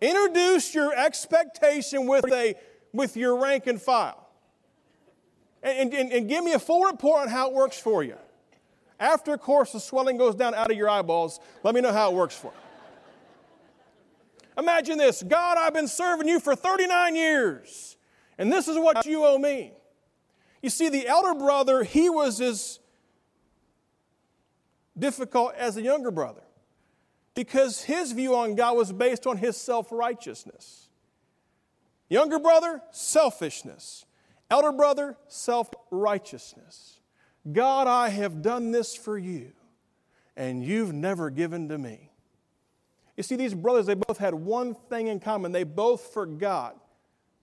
Introduce 0.00 0.74
your 0.74 0.94
expectation 0.94 2.06
with, 2.06 2.24
a, 2.32 2.54
with 2.92 3.16
your 3.16 3.36
rank 3.36 3.66
and 3.66 3.80
file. 3.80 4.28
And, 5.62 5.92
and, 5.92 6.10
and 6.10 6.28
give 6.28 6.42
me 6.42 6.52
a 6.52 6.58
full 6.58 6.84
report 6.84 7.22
on 7.22 7.28
how 7.28 7.50
it 7.50 7.54
works 7.54 7.78
for 7.78 8.02
you. 8.02 8.16
After, 8.98 9.34
of 9.34 9.40
course, 9.40 9.72
the 9.72 9.80
swelling 9.80 10.16
goes 10.16 10.34
down 10.34 10.54
out 10.54 10.70
of 10.70 10.76
your 10.76 10.88
eyeballs, 10.88 11.38
let 11.62 11.74
me 11.74 11.80
know 11.80 11.92
how 11.92 12.10
it 12.10 12.14
works 12.14 12.34
for 12.34 12.48
you. 12.48 12.69
Imagine 14.60 14.98
this 14.98 15.22
God, 15.22 15.56
I've 15.58 15.72
been 15.72 15.88
serving 15.88 16.28
you 16.28 16.38
for 16.38 16.54
39 16.54 17.16
years, 17.16 17.96
and 18.38 18.52
this 18.52 18.68
is 18.68 18.78
what 18.78 19.06
you 19.06 19.24
owe 19.24 19.38
me. 19.38 19.72
You 20.62 20.68
see, 20.68 20.90
the 20.90 21.08
elder 21.08 21.34
brother, 21.34 21.82
he 21.82 22.10
was 22.10 22.40
as 22.42 22.78
difficult 24.98 25.54
as 25.54 25.76
the 25.76 25.82
younger 25.82 26.10
brother 26.10 26.42
because 27.34 27.84
his 27.84 28.12
view 28.12 28.36
on 28.36 28.54
God 28.54 28.76
was 28.76 28.92
based 28.92 29.26
on 29.26 29.38
his 29.38 29.56
self 29.56 29.90
righteousness. 29.90 30.88
Younger 32.10 32.38
brother, 32.38 32.82
selfishness. 32.90 34.04
Elder 34.50 34.72
brother, 34.72 35.16
self 35.28 35.70
righteousness. 35.90 37.00
God, 37.50 37.86
I 37.86 38.10
have 38.10 38.42
done 38.42 38.72
this 38.72 38.94
for 38.94 39.16
you, 39.16 39.52
and 40.36 40.62
you've 40.62 40.92
never 40.92 41.30
given 41.30 41.70
to 41.70 41.78
me. 41.78 42.09
You 43.20 43.22
see, 43.24 43.36
these 43.36 43.52
brothers, 43.52 43.84
they 43.84 43.92
both 43.92 44.16
had 44.16 44.32
one 44.32 44.74
thing 44.74 45.08
in 45.08 45.20
common. 45.20 45.52
They 45.52 45.64
both 45.64 46.14
forgot 46.14 46.74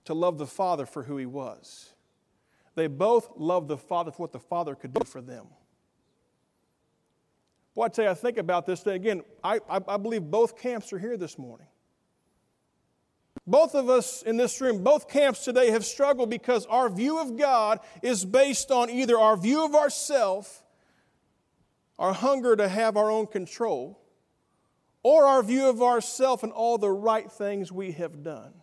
to 0.05 0.15
love 0.15 0.39
the 0.39 0.47
Father 0.47 0.87
for 0.87 1.03
who 1.03 1.17
He 1.17 1.27
was. 1.27 1.93
They 2.73 2.87
both 2.87 3.29
loved 3.37 3.67
the 3.67 3.77
Father 3.77 4.09
for 4.09 4.23
what 4.23 4.31
the 4.31 4.39
Father 4.39 4.73
could 4.73 4.91
do 4.91 5.05
for 5.05 5.21
them. 5.21 5.45
Boy, 7.75 7.83
I 7.83 7.87
tell 7.89 8.05
you, 8.05 8.09
I 8.09 8.15
think 8.15 8.39
about 8.39 8.65
this 8.65 8.81
day 8.81 8.95
again. 8.95 9.21
I, 9.43 9.59
I, 9.69 9.79
I 9.87 9.97
believe 9.97 10.23
both 10.23 10.57
camps 10.57 10.91
are 10.93 10.97
here 10.97 11.15
this 11.15 11.37
morning. 11.37 11.67
Both 13.45 13.75
of 13.75 13.87
us 13.87 14.23
in 14.23 14.35
this 14.35 14.59
room, 14.59 14.83
both 14.83 15.07
camps 15.07 15.45
today 15.45 15.69
have 15.69 15.85
struggled 15.85 16.31
because 16.31 16.65
our 16.65 16.89
view 16.89 17.19
of 17.19 17.37
God 17.37 17.81
is 18.01 18.25
based 18.25 18.71
on 18.71 18.89
either 18.89 19.19
our 19.19 19.37
view 19.37 19.63
of 19.63 19.75
ourself, 19.75 20.63
our 21.99 22.13
hunger 22.13 22.55
to 22.55 22.67
have 22.67 22.97
our 22.97 23.11
own 23.11 23.27
control, 23.27 24.01
or 25.03 25.25
our 25.25 25.43
view 25.43 25.69
of 25.69 25.81
ourself 25.81 26.43
and 26.43 26.51
all 26.51 26.77
the 26.77 26.89
right 26.89 27.31
things 27.31 27.71
we 27.71 27.91
have 27.93 28.23
done. 28.23 28.53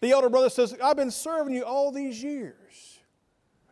The 0.00 0.10
elder 0.10 0.28
brother 0.28 0.50
says, 0.50 0.76
I've 0.82 0.96
been 0.96 1.10
serving 1.10 1.54
you 1.54 1.64
all 1.64 1.90
these 1.90 2.22
years. 2.22 2.98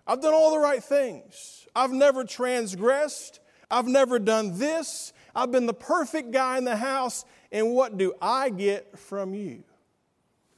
I've 0.07 0.23
done 0.23 0.35
all 0.35 0.51
the 0.51 0.59
right 0.59 0.83
things. 0.83 1.67
I've 1.77 1.93
never 1.93 2.25
transgressed. 2.25 3.41
I've 3.71 3.87
never 3.87 4.19
done 4.19 4.59
this. 4.59 5.13
I've 5.35 5.51
been 5.51 5.67
the 5.67 5.75
perfect 5.75 6.31
guy 6.31 6.59
in 6.59 6.65
the 6.65 6.77
house, 6.77 7.25
and 7.51 7.73
what 7.73 7.97
do 7.97 8.15
I 8.21 8.51
get 8.51 8.99
from 8.99 9.35
you? 9.35 9.65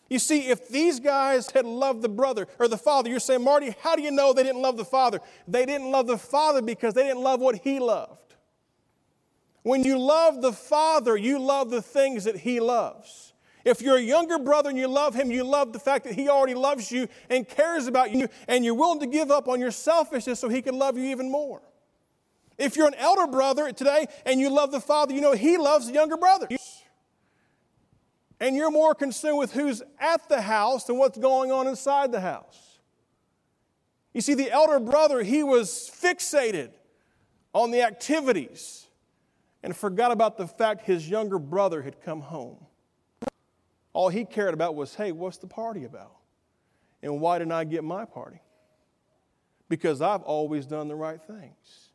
You 0.09 0.19
see, 0.19 0.49
if 0.49 0.69
these 0.69 1.01
guys 1.01 1.51
had 1.51 1.65
loved 1.65 2.03
the 2.03 2.09
brother 2.09 2.47
or 2.59 2.69
the 2.69 2.77
father, 2.77 3.09
you're 3.09 3.21
saying, 3.21 3.43
Marty, 3.43 3.75
how 3.83 3.97
do 3.97 4.03
you 4.03 4.11
know 4.11 4.33
they 4.33 4.43
didn't 4.43 4.63
love 4.63 4.77
the 4.77 4.85
father? 4.85 5.21
They 5.49 5.65
didn't 5.65 5.91
love 5.91 6.07
the 6.07 6.19
father 6.19 6.61
because 6.61 6.95
they 6.95 7.05
didn't 7.05 7.23
love 7.23 7.41
what 7.41 7.57
he 7.57 7.79
loved. 7.79 8.34
When 9.65 9.83
you 9.83 9.99
love 9.99 10.43
the 10.43 10.53
father, 10.53 11.17
you 11.17 11.39
love 11.39 11.71
the 11.71 11.81
things 11.81 12.25
that 12.25 12.37
he 12.37 12.61
loves. 12.61 13.33
If 13.65 13.81
you're 13.81 13.97
a 13.97 14.03
younger 14.03 14.39
brother 14.39 14.69
and 14.69 14.79
you 14.79 14.87
love 14.87 15.15
him, 15.15 15.31
you 15.31 15.43
love 15.43 15.73
the 15.73 15.79
fact 15.79 16.05
that 16.05 16.15
he 16.15 16.29
already 16.29 16.53
loves 16.53 16.93
you 16.93 17.09
and 17.31 17.49
cares 17.49 17.87
about 17.87 18.13
you, 18.13 18.29
and 18.47 18.63
you're 18.63 18.75
willing 18.75 19.01
to 19.01 19.07
give 19.07 19.31
up 19.31 19.49
on 19.49 19.61
your 19.61 19.71
selfishness 19.71 20.39
so 20.39 20.51
he 20.51 20.61
can 20.61 20.79
love 20.79 20.99
you 20.99 21.05
even 21.05 21.31
more. 21.31 21.63
If 22.59 22.77
you're 22.77 22.87
an 22.87 22.95
elder 22.95 23.27
brother 23.27 23.73
today 23.73 24.07
and 24.27 24.39
you 24.39 24.51
love 24.51 24.71
the 24.71 24.83
father, 24.83 25.15
you 25.15 25.23
know 25.23 25.33
he 25.33 25.57
loves 25.57 25.87
the 25.87 25.95
younger 25.95 26.19
brothers. 26.19 26.59
And 28.39 28.55
you're 28.55 28.71
more 28.71 28.95
concerned 28.95 29.39
with 29.39 29.55
who's 29.55 29.83
at 29.99 30.29
the 30.29 30.43
house 30.43 30.85
than 30.85 30.99
what's 30.99 31.17
going 31.17 31.51
on 31.51 31.67
inside 31.67 32.13
the 32.13 32.21
house. 32.21 32.81
You 34.13 34.21
see, 34.21 34.35
the 34.35 34.51
elder 34.51 34.79
brother, 34.79 35.23
he 35.23 35.43
was 35.43 35.91
fixated 35.91 36.73
on 37.55 37.71
the 37.71 37.81
activities 37.81 38.84
and 39.65 39.75
forgot 39.75 40.13
about 40.13 40.37
the 40.37 40.47
fact 40.47 40.83
his 40.83 41.09
younger 41.09 41.39
brother 41.39 41.81
had 41.81 42.03
come 42.03 42.21
home. 42.21 42.59
All 43.95 44.11
he 44.11 44.27
cared 44.27 44.53
about 44.53 44.75
was, 44.75 44.95
hey, 44.95 45.11
what's 45.11 45.39
the 45.39 45.47
party 45.47 45.85
about? 45.85 46.17
And 47.03 47.19
why 47.19 47.39
didn't 47.39 47.53
I 47.53 47.65
get 47.65 47.83
my 47.83 48.05
party? 48.05 48.43
Because 49.71 50.03
I've 50.03 50.21
always 50.23 50.67
done 50.67 50.87
the 50.87 50.95
right 50.95 51.21
things. 51.21 51.89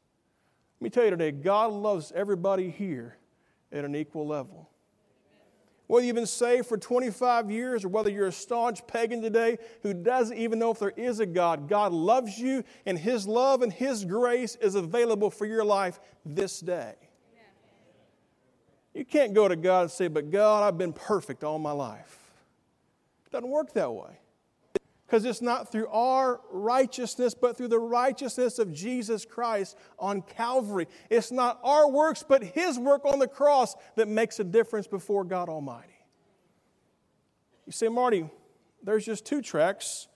Let 0.80 0.84
me 0.84 0.90
tell 0.90 1.04
you 1.04 1.12
today, 1.12 1.32
God 1.32 1.72
loves 1.72 2.12
everybody 2.16 2.72
here 2.72 3.18
at 3.72 3.86
an 3.86 3.96
equal 3.96 4.26
level. 4.26 4.68
Whether 5.86 6.08
you've 6.08 6.16
been 6.16 6.26
saved 6.26 6.68
for 6.68 6.78
25 6.78 7.52
years 7.52 7.86
or 7.86 7.90
whether 7.90 8.10
you're 8.10 8.28
a 8.28 8.32
staunch 8.32 8.86
pagan 8.88 9.22
today 9.22 9.60
who 9.84 9.94
doesn't 9.94 10.38
even 10.38 10.58
know 10.58 10.72
if 10.72 10.80
there 10.80 10.94
is 10.98 11.20
a 11.20 11.26
God, 11.26 11.70
God 11.70 11.92
loves 11.92 12.40
you 12.40 12.64
and 12.88 12.98
His 12.98 13.28
love 13.28 13.62
and 13.62 13.72
His 13.72 14.06
grace 14.06 14.56
is 14.56 14.74
available 14.74 15.30
for 15.30 15.46
your 15.46 15.64
life 15.64 16.00
this 16.26 16.60
day. 16.60 16.96
You 18.94 19.06
can't 19.06 19.34
go 19.34 19.48
to 19.48 19.56
God 19.56 19.82
and 19.84 19.92
say, 19.92 20.08
But 20.08 20.32
God, 20.32 20.64
I've 20.64 20.78
been 20.78 20.94
perfect 20.94 21.44
all 21.44 21.60
my 21.60 21.72
life. 21.72 22.18
It 23.26 23.32
doesn't 23.32 23.50
work 23.50 23.74
that 23.74 23.92
way 23.94 24.20
because 25.10 25.26
it's 25.26 25.42
not 25.42 25.72
through 25.72 25.88
our 25.88 26.40
righteousness, 26.52 27.34
but 27.34 27.58
through 27.58 27.68
the 27.68 27.80
righteousness 27.80 28.60
of 28.60 28.72
Jesus 28.72 29.26
Christ 29.26 29.76
on 29.98 30.22
Calvary. 30.22 30.88
It's 31.10 31.32
not 31.32 31.60
our 31.64 31.90
works, 31.90 32.24
but 32.28 32.44
His 32.44 32.78
work 32.78 33.06
on 33.06 33.18
the 33.18 33.28
cross 33.28 33.76
that 33.96 34.08
makes 34.08 34.40
a 34.40 34.44
difference 34.44 34.86
before 34.86 35.24
God 35.24 35.50
Almighty. 35.50 35.88
You 37.66 37.72
say, 37.72 37.88
Marty, 37.88 38.30
there's 38.84 39.06
just 39.06 39.26
two 39.26 39.42
tracks. 39.42 40.08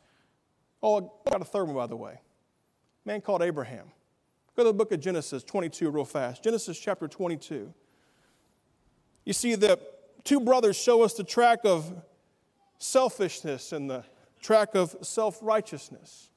Oh, 0.81 1.11
I 1.25 1.31
got 1.31 1.41
a 1.41 1.45
third 1.45 1.65
one, 1.65 1.75
by 1.75 1.87
the 1.87 1.95
way. 1.95 2.13
A 2.13 3.07
man 3.07 3.21
called 3.21 3.41
Abraham. 3.41 3.91
Go 4.55 4.63
to 4.63 4.69
the 4.69 4.73
book 4.73 4.91
of 4.91 4.99
Genesis 4.99 5.43
22 5.43 5.89
real 5.89 6.05
fast. 6.05 6.43
Genesis 6.43 6.79
chapter 6.79 7.07
22. 7.07 7.73
You 9.25 9.33
see, 9.33 9.55
the 9.55 9.79
two 10.23 10.39
brothers 10.39 10.75
show 10.75 11.03
us 11.03 11.13
the 11.13 11.23
track 11.23 11.59
of 11.63 11.91
selfishness 12.77 13.71
and 13.71 13.89
the 13.89 14.03
track 14.41 14.75
of 14.75 14.95
self 15.01 15.39
righteousness. 15.41 16.29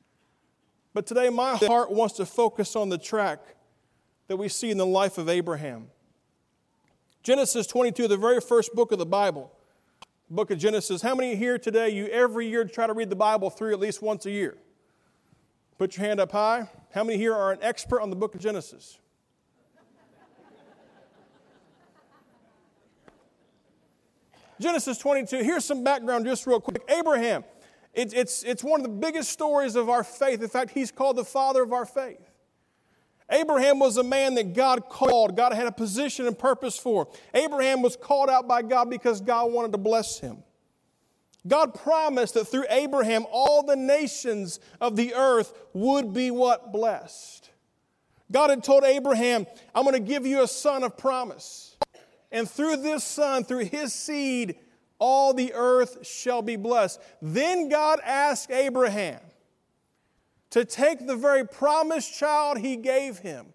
But 0.94 1.06
today, 1.06 1.28
my 1.28 1.56
heart 1.56 1.90
wants 1.90 2.14
to 2.14 2.26
focus 2.26 2.74
on 2.74 2.88
the 2.88 2.98
track 2.98 3.40
that 4.28 4.36
we 4.36 4.48
see 4.48 4.70
in 4.70 4.78
the 4.78 4.86
life 4.86 5.18
of 5.18 5.28
Abraham. 5.28 5.88
Genesis 7.22 7.66
22, 7.66 8.08
the 8.08 8.16
very 8.16 8.40
first 8.40 8.72
book 8.74 8.92
of 8.92 8.98
the 8.98 9.06
Bible, 9.06 9.52
book 10.30 10.50
of 10.50 10.58
Genesis. 10.58 11.02
How 11.02 11.14
many 11.14 11.34
here 11.34 11.58
today, 11.58 11.90
you 11.90 12.06
every 12.06 12.48
year 12.48 12.64
try 12.64 12.86
to 12.86 12.92
read 12.92 13.10
the 13.10 13.16
Bible 13.16 13.50
through 13.50 13.72
at 13.72 13.80
least 13.80 14.00
once 14.00 14.26
a 14.26 14.30
year? 14.30 14.56
Put 15.76 15.96
your 15.96 16.06
hand 16.06 16.20
up 16.20 16.32
high. 16.32 16.70
How 16.94 17.04
many 17.04 17.18
here 17.18 17.34
are 17.34 17.52
an 17.52 17.58
expert 17.60 18.00
on 18.00 18.10
the 18.10 18.16
book 18.16 18.34
of 18.34 18.40
Genesis? 18.40 18.98
Genesis 24.60 24.98
22, 24.98 25.38
here's 25.38 25.64
some 25.64 25.84
background 25.84 26.24
just 26.24 26.46
real 26.46 26.60
quick. 26.60 26.82
Abraham, 26.88 27.44
it, 27.92 28.14
it's, 28.14 28.42
it's 28.42 28.64
one 28.64 28.80
of 28.80 28.86
the 28.86 28.92
biggest 28.92 29.30
stories 29.30 29.76
of 29.76 29.88
our 29.88 30.04
faith. 30.04 30.42
In 30.42 30.48
fact, 30.48 30.70
he's 30.70 30.90
called 30.90 31.16
the 31.16 31.24
father 31.24 31.62
of 31.62 31.72
our 31.72 31.86
faith. 31.86 32.20
Abraham 33.30 33.80
was 33.80 33.96
a 33.96 34.04
man 34.04 34.34
that 34.36 34.54
God 34.54 34.88
called. 34.88 35.36
God 35.36 35.52
had 35.52 35.66
a 35.66 35.72
position 35.72 36.26
and 36.26 36.38
purpose 36.38 36.78
for. 36.78 37.08
Abraham 37.34 37.82
was 37.82 37.96
called 37.96 38.30
out 38.30 38.46
by 38.46 38.62
God 38.62 38.88
because 38.88 39.20
God 39.20 39.52
wanted 39.52 39.72
to 39.72 39.78
bless 39.78 40.20
him. 40.20 40.44
God 41.46 41.74
promised 41.74 42.34
that 42.34 42.46
through 42.46 42.66
Abraham, 42.68 43.24
all 43.30 43.62
the 43.62 43.76
nations 43.76 44.60
of 44.80 44.96
the 44.96 45.14
earth 45.14 45.52
would 45.72 46.12
be 46.12 46.30
what? 46.30 46.72
Blessed. 46.72 47.50
God 48.30 48.50
had 48.50 48.64
told 48.64 48.84
Abraham, 48.84 49.46
I'm 49.74 49.84
going 49.84 49.94
to 49.94 50.00
give 50.00 50.26
you 50.26 50.42
a 50.42 50.48
son 50.48 50.82
of 50.82 50.96
promise. 50.96 51.75
And 52.32 52.48
through 52.48 52.78
this 52.78 53.04
son, 53.04 53.44
through 53.44 53.66
his 53.66 53.92
seed, 53.92 54.56
all 54.98 55.34
the 55.34 55.52
earth 55.54 56.06
shall 56.06 56.42
be 56.42 56.56
blessed. 56.56 57.00
Then 57.22 57.68
God 57.68 58.00
asked 58.04 58.50
Abraham 58.50 59.20
to 60.50 60.64
take 60.64 61.06
the 61.06 61.16
very 61.16 61.46
promised 61.46 62.18
child 62.18 62.58
he 62.58 62.76
gave 62.76 63.18
him 63.18 63.46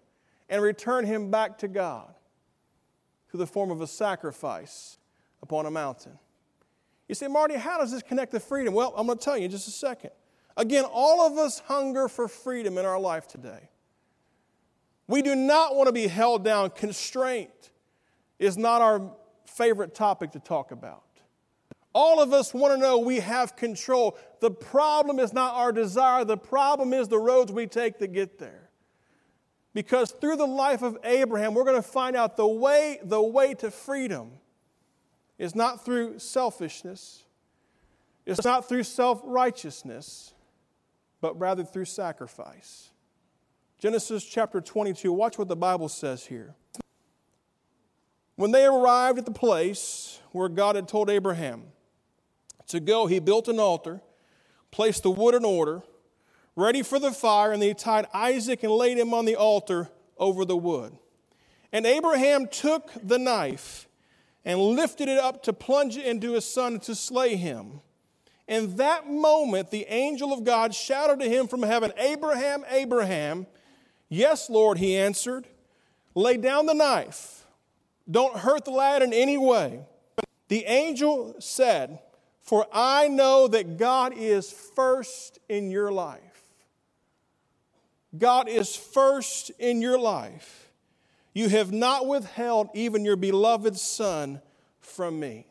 and 0.48 0.62
return 0.62 1.04
him 1.04 1.30
back 1.30 1.58
to 1.58 1.68
God 1.68 2.14
through 3.30 3.38
the 3.38 3.46
form 3.46 3.70
of 3.70 3.80
a 3.80 3.86
sacrifice 3.86 4.98
upon 5.42 5.66
a 5.66 5.70
mountain. 5.70 6.18
You 7.08 7.14
say, 7.14 7.26
Marty, 7.26 7.56
how 7.56 7.78
does 7.78 7.90
this 7.90 8.02
connect 8.02 8.32
to 8.32 8.40
freedom? 8.40 8.74
Well, 8.74 8.94
I'm 8.96 9.06
going 9.06 9.18
to 9.18 9.24
tell 9.24 9.36
you 9.36 9.46
in 9.46 9.50
just 9.50 9.68
a 9.68 9.72
second. 9.72 10.10
Again, 10.56 10.84
all 10.84 11.26
of 11.26 11.38
us 11.38 11.58
hunger 11.60 12.08
for 12.08 12.28
freedom 12.28 12.78
in 12.78 12.84
our 12.84 13.00
life 13.00 13.26
today. 13.26 13.70
We 15.08 15.22
do 15.22 15.34
not 15.34 15.74
want 15.74 15.88
to 15.88 15.92
be 15.92 16.06
held 16.06 16.44
down. 16.44 16.70
Constraint 16.70 17.70
is 18.42 18.58
not 18.58 18.82
our 18.82 19.12
favorite 19.46 19.94
topic 19.94 20.32
to 20.32 20.40
talk 20.40 20.72
about. 20.72 21.04
All 21.94 22.20
of 22.20 22.32
us 22.32 22.52
want 22.52 22.74
to 22.74 22.80
know 22.80 22.98
we 22.98 23.20
have 23.20 23.54
control. 23.54 24.16
The 24.40 24.50
problem 24.50 25.18
is 25.18 25.32
not 25.32 25.54
our 25.54 25.72
desire, 25.72 26.24
the 26.24 26.36
problem 26.36 26.92
is 26.92 27.08
the 27.08 27.18
roads 27.18 27.52
we 27.52 27.66
take 27.66 27.98
to 27.98 28.06
get 28.06 28.38
there. 28.38 28.70
Because 29.74 30.10
through 30.10 30.36
the 30.36 30.46
life 30.46 30.82
of 30.82 30.98
Abraham, 31.04 31.54
we're 31.54 31.64
going 31.64 31.76
to 31.76 31.88
find 31.88 32.16
out 32.16 32.36
the 32.36 32.46
way, 32.46 32.98
the 33.02 33.22
way 33.22 33.54
to 33.54 33.70
freedom 33.70 34.32
is 35.38 35.54
not 35.54 35.84
through 35.84 36.18
selfishness, 36.18 37.24
it's 38.26 38.44
not 38.44 38.68
through 38.68 38.84
self 38.84 39.20
righteousness, 39.24 40.34
but 41.20 41.38
rather 41.38 41.64
through 41.64 41.84
sacrifice. 41.86 42.90
Genesis 43.78 44.24
chapter 44.24 44.60
22, 44.60 45.12
watch 45.12 45.38
what 45.38 45.48
the 45.48 45.56
Bible 45.56 45.88
says 45.88 46.26
here. 46.26 46.54
When 48.42 48.50
they 48.50 48.66
arrived 48.66 49.20
at 49.20 49.24
the 49.24 49.30
place 49.30 50.18
where 50.32 50.48
God 50.48 50.74
had 50.74 50.88
told 50.88 51.08
Abraham 51.08 51.62
to 52.66 52.80
go, 52.80 53.06
he 53.06 53.20
built 53.20 53.46
an 53.46 53.60
altar, 53.60 54.00
placed 54.72 55.04
the 55.04 55.12
wood 55.12 55.36
in 55.36 55.44
order, 55.44 55.82
ready 56.56 56.82
for 56.82 56.98
the 56.98 57.12
fire, 57.12 57.52
and 57.52 57.62
he 57.62 57.72
tied 57.72 58.06
Isaac 58.12 58.64
and 58.64 58.72
laid 58.72 58.98
him 58.98 59.14
on 59.14 59.26
the 59.26 59.36
altar 59.36 59.90
over 60.18 60.44
the 60.44 60.56
wood. 60.56 60.92
And 61.70 61.86
Abraham 61.86 62.48
took 62.48 62.90
the 63.00 63.16
knife 63.16 63.86
and 64.44 64.58
lifted 64.58 65.08
it 65.08 65.20
up 65.20 65.44
to 65.44 65.52
plunge 65.52 65.96
it 65.96 66.04
into 66.04 66.32
his 66.32 66.44
son 66.44 66.80
to 66.80 66.96
slay 66.96 67.36
him. 67.36 67.80
In 68.48 68.74
that 68.74 69.08
moment, 69.08 69.70
the 69.70 69.86
angel 69.88 70.32
of 70.32 70.42
God 70.42 70.74
shouted 70.74 71.20
to 71.20 71.30
him 71.30 71.46
from 71.46 71.62
heaven, 71.62 71.92
Abraham, 71.96 72.64
Abraham. 72.68 73.46
Yes, 74.08 74.50
Lord, 74.50 74.78
he 74.78 74.96
answered. 74.96 75.46
Lay 76.16 76.38
down 76.38 76.66
the 76.66 76.74
knife. 76.74 77.31
Don't 78.10 78.36
hurt 78.36 78.64
the 78.64 78.70
lad 78.70 79.02
in 79.02 79.12
any 79.12 79.38
way. 79.38 79.84
The 80.48 80.64
angel 80.64 81.36
said, 81.38 82.00
For 82.42 82.66
I 82.72 83.08
know 83.08 83.48
that 83.48 83.78
God 83.78 84.12
is 84.16 84.50
first 84.50 85.38
in 85.48 85.70
your 85.70 85.90
life. 85.92 86.20
God 88.16 88.48
is 88.48 88.76
first 88.76 89.50
in 89.58 89.80
your 89.80 89.98
life. 89.98 90.70
You 91.32 91.48
have 91.48 91.72
not 91.72 92.06
withheld 92.06 92.68
even 92.74 93.04
your 93.04 93.16
beloved 93.16 93.78
son 93.78 94.42
from 94.80 95.18
me. 95.18 95.46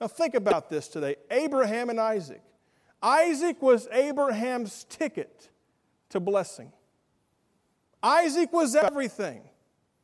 Now, 0.00 0.06
think 0.06 0.34
about 0.34 0.70
this 0.70 0.88
today 0.88 1.16
Abraham 1.30 1.90
and 1.90 2.00
Isaac. 2.00 2.42
Isaac 3.02 3.60
was 3.62 3.86
Abraham's 3.92 4.84
ticket 4.88 5.50
to 6.10 6.20
blessing. 6.20 6.72
Isaac 8.02 8.52
was 8.52 8.74
everything. 8.74 9.42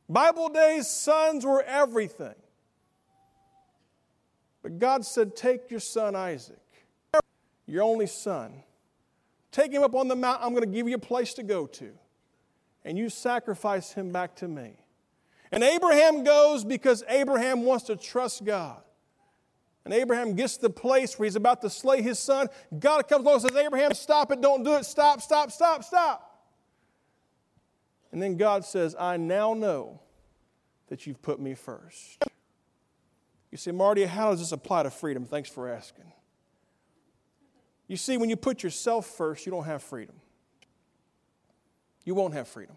Bible 0.08 0.48
days, 0.48 0.88
sons 0.88 1.44
were 1.44 1.62
everything. 1.62 2.34
But 4.62 4.78
God 4.78 5.04
said, 5.04 5.36
Take 5.36 5.70
your 5.70 5.80
son 5.80 6.14
Isaac, 6.14 6.58
your 7.66 7.82
only 7.82 8.06
son. 8.06 8.62
Take 9.50 9.72
him 9.72 9.82
up 9.82 9.94
on 9.94 10.08
the 10.08 10.16
mountain. 10.16 10.46
I'm 10.46 10.52
going 10.52 10.64
to 10.64 10.74
give 10.74 10.88
you 10.88 10.96
a 10.96 10.98
place 10.98 11.34
to 11.34 11.42
go 11.42 11.66
to. 11.66 11.92
And 12.84 12.98
you 12.98 13.08
sacrifice 13.08 13.92
him 13.92 14.10
back 14.10 14.34
to 14.36 14.48
me. 14.48 14.76
And 15.52 15.62
Abraham 15.62 16.24
goes 16.24 16.64
because 16.64 17.04
Abraham 17.08 17.62
wants 17.62 17.84
to 17.84 17.96
trust 17.96 18.44
God. 18.44 18.82
And 19.84 19.94
Abraham 19.94 20.34
gets 20.34 20.56
to 20.56 20.62
the 20.62 20.70
place 20.70 21.18
where 21.18 21.26
he's 21.26 21.36
about 21.36 21.60
to 21.60 21.70
slay 21.70 22.02
his 22.02 22.18
son. 22.18 22.48
God 22.78 23.06
comes 23.06 23.24
along 23.24 23.42
and 23.42 23.50
says, 23.50 23.56
Abraham, 23.56 23.94
stop 23.94 24.32
it, 24.32 24.40
don't 24.40 24.64
do 24.64 24.74
it, 24.74 24.84
stop, 24.84 25.20
stop, 25.20 25.52
stop, 25.52 25.84
stop. 25.84 26.33
And 28.14 28.22
then 28.22 28.36
God 28.36 28.64
says, 28.64 28.94
I 28.96 29.16
now 29.16 29.54
know 29.54 30.00
that 30.86 31.04
you've 31.04 31.20
put 31.20 31.40
me 31.40 31.56
first. 31.56 32.22
You 33.50 33.58
say, 33.58 33.72
Marty, 33.72 34.04
how 34.04 34.30
does 34.30 34.38
this 34.38 34.52
apply 34.52 34.84
to 34.84 34.90
freedom? 34.90 35.24
Thanks 35.24 35.48
for 35.48 35.68
asking. 35.68 36.04
You 37.88 37.96
see, 37.96 38.16
when 38.16 38.30
you 38.30 38.36
put 38.36 38.62
yourself 38.62 39.06
first, 39.06 39.44
you 39.46 39.50
don't 39.50 39.64
have 39.64 39.82
freedom. 39.82 40.14
You 42.04 42.14
won't 42.14 42.34
have 42.34 42.46
freedom. 42.46 42.76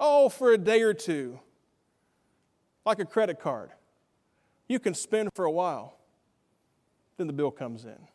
Oh, 0.00 0.28
for 0.28 0.50
a 0.50 0.58
day 0.58 0.82
or 0.82 0.94
two, 0.94 1.38
like 2.84 2.98
a 2.98 3.04
credit 3.04 3.38
card. 3.38 3.70
You 4.66 4.80
can 4.80 4.94
spend 4.94 5.28
for 5.32 5.44
a 5.44 5.50
while, 5.52 5.96
then 7.18 7.28
the 7.28 7.32
bill 7.32 7.52
comes 7.52 7.84
in. 7.84 8.08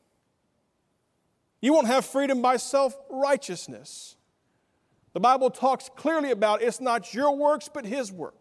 You 1.61 1.71
won't 1.71 1.87
have 1.87 2.03
freedom 2.03 2.41
by 2.41 2.57
self 2.57 2.93
righteousness. 3.09 4.17
The 5.15 5.21
Bible 5.21 5.49
talks 5.49 5.89
clearly 5.95 6.31
about 6.31 6.61
it's 6.61 6.81
not 6.81 7.13
your 7.13 7.33
works, 7.37 7.69
but 7.73 7.85
His 7.85 8.11
work. 8.11 8.35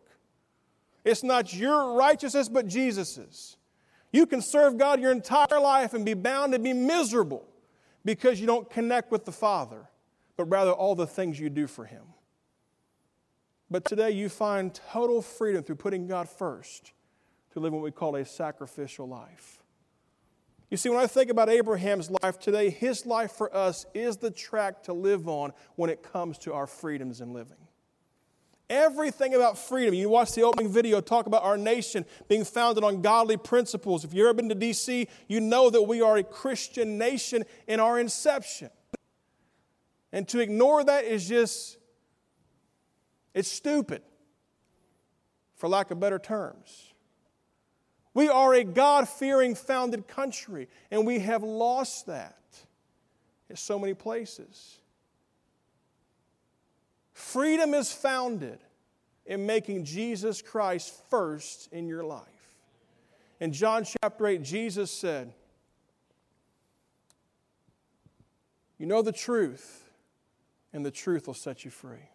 It's 1.04 1.22
not 1.22 1.54
your 1.54 1.94
righteousness, 1.94 2.48
but 2.48 2.66
Jesus's. 2.66 3.56
You 4.12 4.26
can 4.26 4.40
serve 4.40 4.76
God 4.76 5.00
your 5.00 5.12
entire 5.12 5.60
life 5.60 5.94
and 5.94 6.04
be 6.04 6.14
bound 6.14 6.52
to 6.52 6.58
be 6.58 6.72
miserable 6.72 7.46
because 8.04 8.40
you 8.40 8.48
don't 8.48 8.68
connect 8.68 9.12
with 9.12 9.24
the 9.24 9.30
Father, 9.30 9.88
but 10.36 10.46
rather 10.46 10.72
all 10.72 10.96
the 10.96 11.06
things 11.06 11.38
you 11.38 11.48
do 11.48 11.68
for 11.68 11.84
Him. 11.84 12.02
But 13.70 13.84
today 13.84 14.10
you 14.10 14.28
find 14.28 14.74
total 14.74 15.22
freedom 15.22 15.62
through 15.62 15.76
putting 15.76 16.08
God 16.08 16.28
first 16.28 16.92
to 17.52 17.60
live 17.60 17.72
what 17.72 17.84
we 17.84 17.92
call 17.92 18.16
a 18.16 18.24
sacrificial 18.24 19.06
life. 19.06 19.62
You 20.74 20.78
see, 20.78 20.88
when 20.88 20.98
I 20.98 21.06
think 21.06 21.30
about 21.30 21.48
Abraham's 21.48 22.10
life 22.24 22.40
today, 22.40 22.68
his 22.68 23.06
life 23.06 23.30
for 23.30 23.56
us 23.56 23.86
is 23.94 24.16
the 24.16 24.32
track 24.32 24.82
to 24.82 24.92
live 24.92 25.28
on 25.28 25.52
when 25.76 25.88
it 25.88 26.02
comes 26.02 26.36
to 26.38 26.52
our 26.52 26.66
freedoms 26.66 27.20
in 27.20 27.32
living. 27.32 27.58
Everything 28.68 29.36
about 29.36 29.56
freedom. 29.56 29.94
You 29.94 30.08
watch 30.08 30.32
the 30.32 30.42
opening 30.42 30.72
video 30.72 31.00
talk 31.00 31.26
about 31.26 31.44
our 31.44 31.56
nation 31.56 32.04
being 32.26 32.44
founded 32.44 32.82
on 32.82 33.02
godly 33.02 33.36
principles. 33.36 34.04
If 34.04 34.12
you've 34.12 34.26
ever 34.26 34.34
been 34.34 34.48
to 34.48 34.56
D.C., 34.56 35.06
you 35.28 35.40
know 35.40 35.70
that 35.70 35.82
we 35.82 36.02
are 36.02 36.16
a 36.16 36.24
Christian 36.24 36.98
nation 36.98 37.44
in 37.68 37.78
our 37.78 38.00
inception. 38.00 38.70
And 40.10 40.26
to 40.26 40.40
ignore 40.40 40.82
that 40.82 41.04
is 41.04 41.28
just, 41.28 41.78
it's 43.32 43.48
stupid, 43.48 44.02
for 45.54 45.68
lack 45.68 45.92
of 45.92 46.00
better 46.00 46.18
terms. 46.18 46.93
We 48.14 48.28
are 48.28 48.54
a 48.54 48.62
God 48.62 49.08
fearing 49.08 49.56
founded 49.56 50.06
country, 50.06 50.68
and 50.90 51.04
we 51.04 51.18
have 51.18 51.42
lost 51.42 52.06
that 52.06 52.38
in 53.50 53.56
so 53.56 53.78
many 53.78 53.92
places. 53.92 54.78
Freedom 57.12 57.74
is 57.74 57.92
founded 57.92 58.60
in 59.26 59.46
making 59.46 59.84
Jesus 59.84 60.40
Christ 60.40 60.94
first 61.10 61.72
in 61.72 61.88
your 61.88 62.04
life. 62.04 62.28
In 63.40 63.52
John 63.52 63.84
chapter 63.84 64.26
8, 64.26 64.42
Jesus 64.42 64.92
said, 64.92 65.32
You 68.78 68.86
know 68.86 69.02
the 69.02 69.12
truth, 69.12 69.90
and 70.72 70.84
the 70.84 70.90
truth 70.90 71.26
will 71.26 71.34
set 71.34 71.64
you 71.64 71.70
free. 71.70 72.10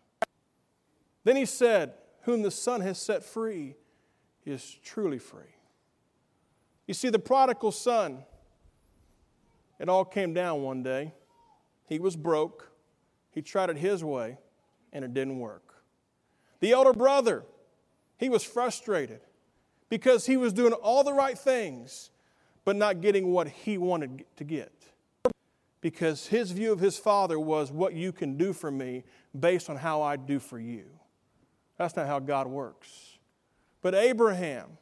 Then 1.24 1.36
he 1.36 1.46
said, 1.46 1.94
Whom 2.24 2.42
the 2.42 2.52
Son 2.52 2.82
has 2.82 2.98
set 2.98 3.24
free 3.24 3.76
is 4.46 4.78
truly 4.84 5.20
free. 5.20 5.56
You 6.90 6.96
see, 6.96 7.10
the 7.10 7.20
prodigal 7.20 7.72
son, 7.72 8.24
it 9.78 9.88
all 9.90 10.04
came 10.04 10.34
down 10.34 10.64
one 10.64 10.82
day. 10.82 11.14
He 11.86 12.00
was 12.00 12.16
broke, 12.16 12.72
he 13.30 13.44
tried 13.44 13.70
it 13.70 13.78
his 13.78 14.04
way, 14.04 14.40
and 14.92 15.06
it 15.06 15.14
didn't 15.14 15.38
work. 15.38 15.84
The 16.62 16.72
elder 16.72 16.92
brother, 16.92 17.44
he 18.18 18.28
was 18.28 18.44
frustrated 18.44 19.22
because 19.88 20.26
he 20.26 20.36
was 20.36 20.52
doing 20.52 20.74
all 20.74 21.04
the 21.04 21.14
right 21.14 21.38
things, 21.38 22.10
but 22.66 22.76
not 22.76 23.02
getting 23.02 23.28
what 23.28 23.50
he 23.50 23.78
wanted 23.78 24.26
to 24.38 24.44
get. 24.44 24.74
Because 25.82 26.26
his 26.26 26.50
view 26.50 26.72
of 26.72 26.80
his 26.80 26.98
father 26.98 27.40
was 27.40 27.72
what 27.72 27.94
you 27.94 28.12
can 28.12 28.36
do 28.36 28.52
for 28.52 28.72
me 28.72 29.04
based 29.40 29.70
on 29.70 29.76
how 29.76 30.02
I 30.02 30.16
do 30.16 30.40
for 30.40 30.58
you. 30.58 30.86
That's 31.78 31.96
not 31.96 32.08
how 32.08 32.18
God 32.18 32.48
works. 32.48 33.20
But 33.84 33.94
Abraham, 33.94 34.80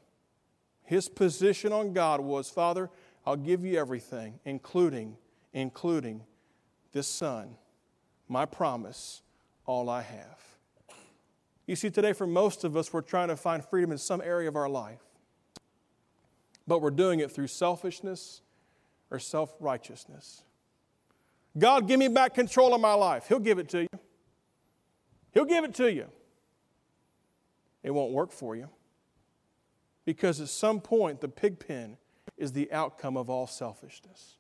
his 0.88 1.10
position 1.10 1.74
on 1.74 1.92
God 1.92 2.22
was, 2.22 2.50
Father, 2.50 2.90
I'll 3.26 3.36
give 3.36 3.66
you 3.66 3.78
everything, 3.78 4.40
including, 4.46 5.18
including 5.52 6.24
this 6.94 7.08
son, 7.08 7.58
my 8.30 8.46
promise, 8.46 9.22
all 9.66 9.90
I 9.90 10.02
have. 10.02 10.40
You 11.66 11.76
see, 11.76 11.90
today 11.90 12.14
for 12.14 12.26
most 12.26 12.64
of 12.64 12.78
us, 12.78 12.94
we're 12.94 13.02
trying 13.02 13.28
to 13.28 13.36
find 13.36 13.66
freedom 13.66 13.92
in 13.92 13.98
some 13.98 14.22
area 14.22 14.48
of 14.48 14.56
our 14.56 14.70
life, 14.70 15.02
but 16.66 16.82
we're 16.82 16.90
doing 16.90 17.20
it 17.20 17.32
through 17.32 17.48
selfishness 17.48 18.40
or 19.12 19.20
self 19.20 19.54
righteousness. 19.60 20.42
God, 21.58 21.86
give 21.86 22.00
me 22.00 22.08
back 22.08 22.34
control 22.34 22.74
of 22.74 22.80
my 22.80 22.94
life. 22.94 23.28
He'll 23.28 23.40
give 23.40 23.60
it 23.60 23.68
to 23.70 23.82
you. 23.82 24.00
He'll 25.34 25.44
give 25.44 25.66
it 25.66 25.74
to 25.76 25.92
you. 25.92 26.06
It 27.84 27.92
won't 27.92 28.14
work 28.14 28.32
for 28.32 28.56
you. 28.56 28.70
Because 30.08 30.40
at 30.40 30.48
some 30.48 30.80
point, 30.80 31.20
the 31.20 31.28
pig 31.28 31.60
pen 31.60 31.98
is 32.38 32.54
the 32.54 32.72
outcome 32.72 33.18
of 33.18 33.30
all 33.30 33.46
selfishness. 33.46 34.38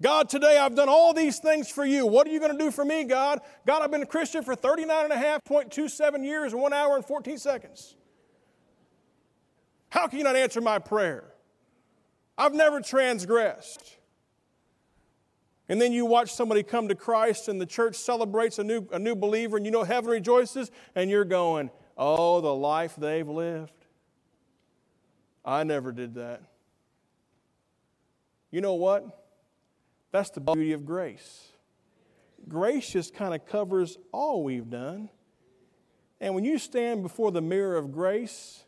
God, 0.00 0.30
today 0.30 0.56
I've 0.56 0.74
done 0.74 0.88
all 0.88 1.12
these 1.12 1.40
things 1.40 1.68
for 1.68 1.84
you. 1.84 2.06
What 2.06 2.26
are 2.26 2.30
you 2.30 2.40
going 2.40 2.56
to 2.56 2.58
do 2.58 2.70
for 2.70 2.86
me, 2.86 3.04
God? 3.04 3.40
God, 3.66 3.82
I've 3.82 3.90
been 3.90 4.02
a 4.02 4.06
Christian 4.06 4.42
for 4.42 4.56
39 4.56 5.04
and 5.04 5.12
a 5.12 5.18
half, 5.18 5.44
0.27 5.44 6.24
years, 6.24 6.54
one 6.54 6.72
hour 6.72 6.96
and 6.96 7.04
14 7.04 7.36
seconds. 7.36 7.96
How 9.90 10.06
can 10.06 10.16
you 10.16 10.24
not 10.24 10.36
answer 10.36 10.62
my 10.62 10.78
prayer? 10.78 11.34
I've 12.38 12.54
never 12.54 12.80
transgressed. 12.80 13.98
And 15.68 15.78
then 15.78 15.92
you 15.92 16.06
watch 16.06 16.32
somebody 16.32 16.62
come 16.62 16.88
to 16.88 16.94
Christ 16.94 17.48
and 17.48 17.60
the 17.60 17.66
church 17.66 17.94
celebrates 17.96 18.58
a 18.58 18.64
new, 18.64 18.88
a 18.90 18.98
new 18.98 19.14
believer 19.14 19.58
and 19.58 19.66
you 19.66 19.72
know 19.72 19.84
heaven 19.84 20.10
rejoices 20.12 20.70
and 20.94 21.10
you're 21.10 21.26
going, 21.26 21.68
oh, 21.98 22.40
the 22.40 22.54
life 22.54 22.96
they've 22.96 23.28
lived. 23.28 23.74
I 25.48 25.64
never 25.64 25.92
did 25.92 26.16
that. 26.16 26.42
You 28.50 28.60
know 28.60 28.74
what? 28.74 29.24
That's 30.12 30.28
the 30.28 30.42
beauty 30.42 30.72
of 30.72 30.84
grace. 30.84 31.48
Grace 32.46 32.90
just 32.90 33.14
kind 33.14 33.34
of 33.34 33.46
covers 33.46 33.96
all 34.12 34.44
we've 34.44 34.68
done. 34.68 35.08
And 36.20 36.34
when 36.34 36.44
you 36.44 36.58
stand 36.58 37.02
before 37.02 37.32
the 37.32 37.40
mirror 37.40 37.78
of 37.78 37.92
grace, 37.92 38.62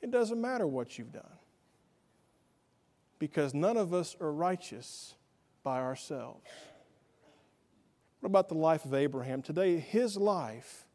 it 0.00 0.12
doesn't 0.12 0.40
matter 0.40 0.68
what 0.68 0.98
you've 0.98 1.12
done. 1.12 1.24
Because 3.18 3.52
none 3.52 3.76
of 3.76 3.92
us 3.92 4.14
are 4.20 4.32
righteous 4.32 5.14
by 5.64 5.80
ourselves. 5.80 6.48
What 8.20 8.28
about 8.28 8.48
the 8.48 8.54
life 8.54 8.84
of 8.84 8.94
Abraham? 8.94 9.42
Today, 9.42 9.80
his 9.80 10.16
life 10.16 10.86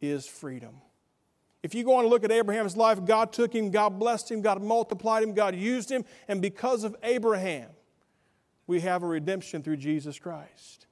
is 0.00 0.24
freedom. 0.24 0.82
If 1.68 1.74
you 1.74 1.84
go 1.84 1.96
on 1.96 2.04
and 2.04 2.08
look 2.08 2.24
at 2.24 2.32
Abraham's 2.32 2.78
life, 2.78 3.04
God 3.04 3.30
took 3.30 3.54
him, 3.54 3.70
God 3.70 3.98
blessed 3.98 4.30
him, 4.30 4.40
God 4.40 4.62
multiplied 4.62 5.22
him, 5.22 5.34
God 5.34 5.54
used 5.54 5.90
him, 5.90 6.02
and 6.26 6.40
because 6.40 6.82
of 6.82 6.96
Abraham, 7.02 7.68
we 8.66 8.80
have 8.80 9.02
a 9.02 9.06
redemption 9.06 9.62
through 9.62 9.76
Jesus 9.76 10.18
Christ. 10.18 10.86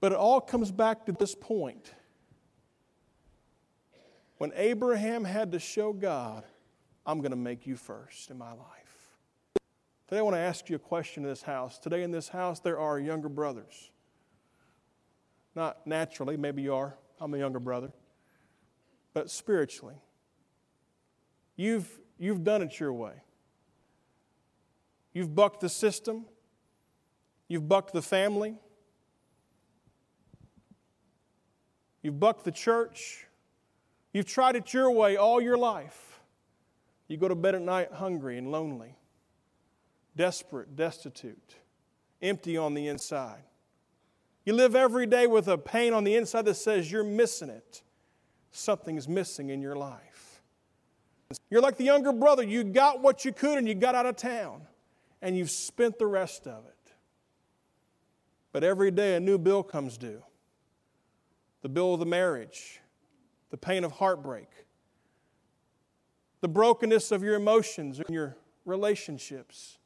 But 0.00 0.10
it 0.10 0.18
all 0.18 0.40
comes 0.40 0.72
back 0.72 1.06
to 1.06 1.12
this 1.12 1.36
point. 1.36 1.94
When 4.38 4.50
Abraham 4.56 5.22
had 5.22 5.52
to 5.52 5.60
show 5.60 5.92
God, 5.92 6.42
I'm 7.06 7.18
going 7.18 7.30
to 7.30 7.36
make 7.36 7.64
you 7.64 7.76
first 7.76 8.32
in 8.32 8.38
my 8.38 8.50
life. 8.50 9.12
Today, 10.08 10.18
I 10.18 10.22
want 10.22 10.34
to 10.34 10.40
ask 10.40 10.68
you 10.68 10.74
a 10.74 10.80
question 10.80 11.22
in 11.22 11.28
this 11.28 11.42
house. 11.42 11.78
Today, 11.78 12.02
in 12.02 12.10
this 12.10 12.26
house, 12.26 12.58
there 12.58 12.80
are 12.80 12.98
younger 12.98 13.28
brothers. 13.28 13.92
Not 15.54 15.86
naturally, 15.86 16.36
maybe 16.36 16.62
you 16.62 16.74
are. 16.74 16.96
I'm 17.20 17.32
a 17.34 17.38
younger 17.38 17.60
brother. 17.60 17.92
But 19.14 19.30
spiritually, 19.30 19.96
you've, 21.56 22.00
you've 22.18 22.44
done 22.44 22.62
it 22.62 22.80
your 22.80 22.92
way. 22.92 23.22
You've 25.12 25.34
bucked 25.34 25.60
the 25.60 25.68
system, 25.68 26.24
you've 27.48 27.68
bucked 27.68 27.92
the 27.92 28.00
family, 28.00 28.56
you've 32.00 32.18
bucked 32.18 32.44
the 32.44 32.52
church, 32.52 33.26
you've 34.12 34.24
tried 34.24 34.56
it 34.56 34.72
your 34.72 34.90
way 34.90 35.16
all 35.16 35.40
your 35.40 35.58
life. 35.58 36.20
You 37.08 37.18
go 37.18 37.28
to 37.28 37.34
bed 37.34 37.54
at 37.54 37.60
night 37.60 37.92
hungry 37.92 38.38
and 38.38 38.50
lonely, 38.50 38.96
desperate, 40.16 40.76
destitute, 40.76 41.56
empty 42.22 42.56
on 42.56 42.72
the 42.72 42.88
inside. 42.88 43.42
You 44.46 44.54
live 44.54 44.74
every 44.74 45.04
day 45.04 45.26
with 45.26 45.46
a 45.46 45.58
pain 45.58 45.92
on 45.92 46.04
the 46.04 46.14
inside 46.14 46.46
that 46.46 46.54
says 46.54 46.90
you're 46.90 47.04
missing 47.04 47.50
it. 47.50 47.82
Something's 48.52 49.08
missing 49.08 49.50
in 49.50 49.60
your 49.60 49.74
life. 49.74 50.42
You're 51.50 51.62
like 51.62 51.76
the 51.76 51.84
younger 51.84 52.12
brother. 52.12 52.42
You 52.42 52.62
got 52.62 53.00
what 53.00 53.24
you 53.24 53.32
could 53.32 53.58
and 53.58 53.66
you 53.66 53.74
got 53.74 53.94
out 53.94 54.06
of 54.06 54.16
town, 54.16 54.62
and 55.20 55.36
you've 55.36 55.50
spent 55.50 55.98
the 55.98 56.06
rest 56.06 56.46
of 56.46 56.64
it. 56.66 56.92
But 58.52 58.62
every 58.62 58.90
day 58.90 59.16
a 59.16 59.20
new 59.20 59.38
bill 59.38 59.62
comes 59.62 59.96
due 59.96 60.22
the 61.62 61.68
bill 61.68 61.94
of 61.94 62.00
the 62.00 62.06
marriage, 62.06 62.80
the 63.50 63.56
pain 63.56 63.84
of 63.84 63.92
heartbreak, 63.92 64.48
the 66.40 66.48
brokenness 66.48 67.12
of 67.12 67.22
your 67.22 67.36
emotions 67.36 68.00
and 68.00 68.10
your 68.10 68.36
relationships 68.64 69.78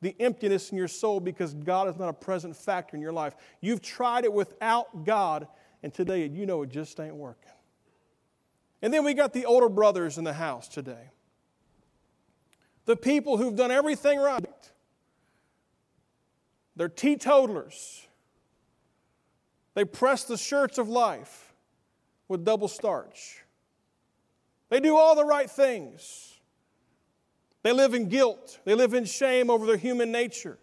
the 0.00 0.14
emptiness 0.20 0.70
in 0.70 0.78
your 0.78 0.88
soul 0.88 1.20
because 1.20 1.54
God 1.54 1.88
is 1.88 1.96
not 1.96 2.08
a 2.08 2.12
present 2.12 2.56
factor 2.56 2.96
in 2.96 3.02
your 3.02 3.12
life. 3.12 3.34
You've 3.60 3.82
tried 3.82 4.24
it 4.24 4.32
without 4.32 5.04
God, 5.04 5.48
and 5.82 5.92
today 5.92 6.26
you 6.26 6.46
know 6.46 6.62
it 6.62 6.70
just 6.70 7.00
ain't 7.00 7.14
working. 7.14 7.50
And 8.82 8.92
then 8.92 9.04
we 9.04 9.14
got 9.14 9.32
the 9.32 9.46
older 9.46 9.68
brothers 9.68 10.18
in 10.18 10.24
the 10.24 10.34
house 10.34 10.68
today. 10.68 11.10
The 12.84 12.96
people 12.96 13.36
who've 13.36 13.56
done 13.56 13.70
everything 13.70 14.18
right. 14.18 14.44
They're 16.76 16.88
teetotalers. 16.88 18.06
They 19.74 19.84
press 19.84 20.24
the 20.24 20.36
shirts 20.36 20.78
of 20.78 20.88
life 20.88 21.54
with 22.28 22.44
double 22.44 22.68
starch. 22.68 23.42
They 24.68 24.80
do 24.80 24.96
all 24.96 25.14
the 25.14 25.24
right 25.24 25.50
things. 25.50 26.34
They 27.62 27.72
live 27.72 27.94
in 27.94 28.08
guilt. 28.08 28.60
They 28.64 28.74
live 28.74 28.94
in 28.94 29.04
shame 29.04 29.50
over 29.50 29.66
their 29.66 29.76
human 29.76 30.12
nature. 30.12 30.58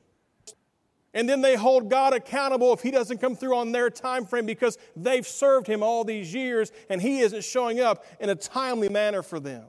And 1.13 1.29
then 1.29 1.41
they 1.41 1.55
hold 1.55 1.89
God 1.89 2.13
accountable 2.13 2.73
if 2.73 2.81
He 2.81 2.89
doesn't 2.89 3.19
come 3.19 3.35
through 3.35 3.55
on 3.55 3.71
their 3.71 3.89
time 3.89 4.25
frame 4.25 4.45
because 4.45 4.77
they've 4.95 5.27
served 5.27 5.67
Him 5.67 5.83
all 5.83 6.03
these 6.03 6.33
years 6.33 6.71
and 6.89 7.01
He 7.01 7.19
isn't 7.19 7.43
showing 7.43 7.79
up 7.79 8.05
in 8.19 8.29
a 8.29 8.35
timely 8.35 8.89
manner 8.89 9.21
for 9.21 9.39
them. 9.39 9.65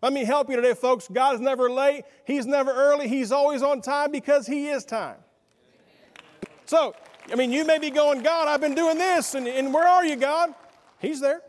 Let 0.00 0.12
me 0.12 0.24
help 0.24 0.50
you 0.50 0.56
today, 0.56 0.74
folks. 0.74 1.06
God 1.12 1.34
is 1.34 1.40
never 1.40 1.70
late, 1.70 2.04
He's 2.24 2.46
never 2.46 2.72
early, 2.72 3.08
He's 3.08 3.30
always 3.30 3.62
on 3.62 3.82
time 3.82 4.10
because 4.10 4.46
He 4.46 4.68
is 4.68 4.84
time. 4.84 5.18
So, 6.64 6.94
I 7.30 7.34
mean, 7.34 7.52
you 7.52 7.64
may 7.66 7.78
be 7.78 7.90
going, 7.90 8.22
God, 8.22 8.48
I've 8.48 8.60
been 8.60 8.74
doing 8.74 8.96
this, 8.96 9.34
and, 9.34 9.46
and 9.46 9.72
where 9.74 9.86
are 9.86 10.04
you, 10.04 10.16
God? 10.16 10.54
He's 10.98 11.20
there. 11.20 11.42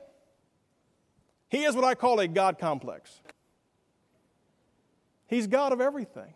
He 1.49 1.63
is 1.63 1.75
what 1.75 1.85
I 1.85 1.95
call 1.95 2.19
a 2.19 2.27
God 2.27 2.59
complex. 2.59 3.21
He's 5.27 5.47
God 5.47 5.71
of 5.71 5.81
everything. 5.81 6.33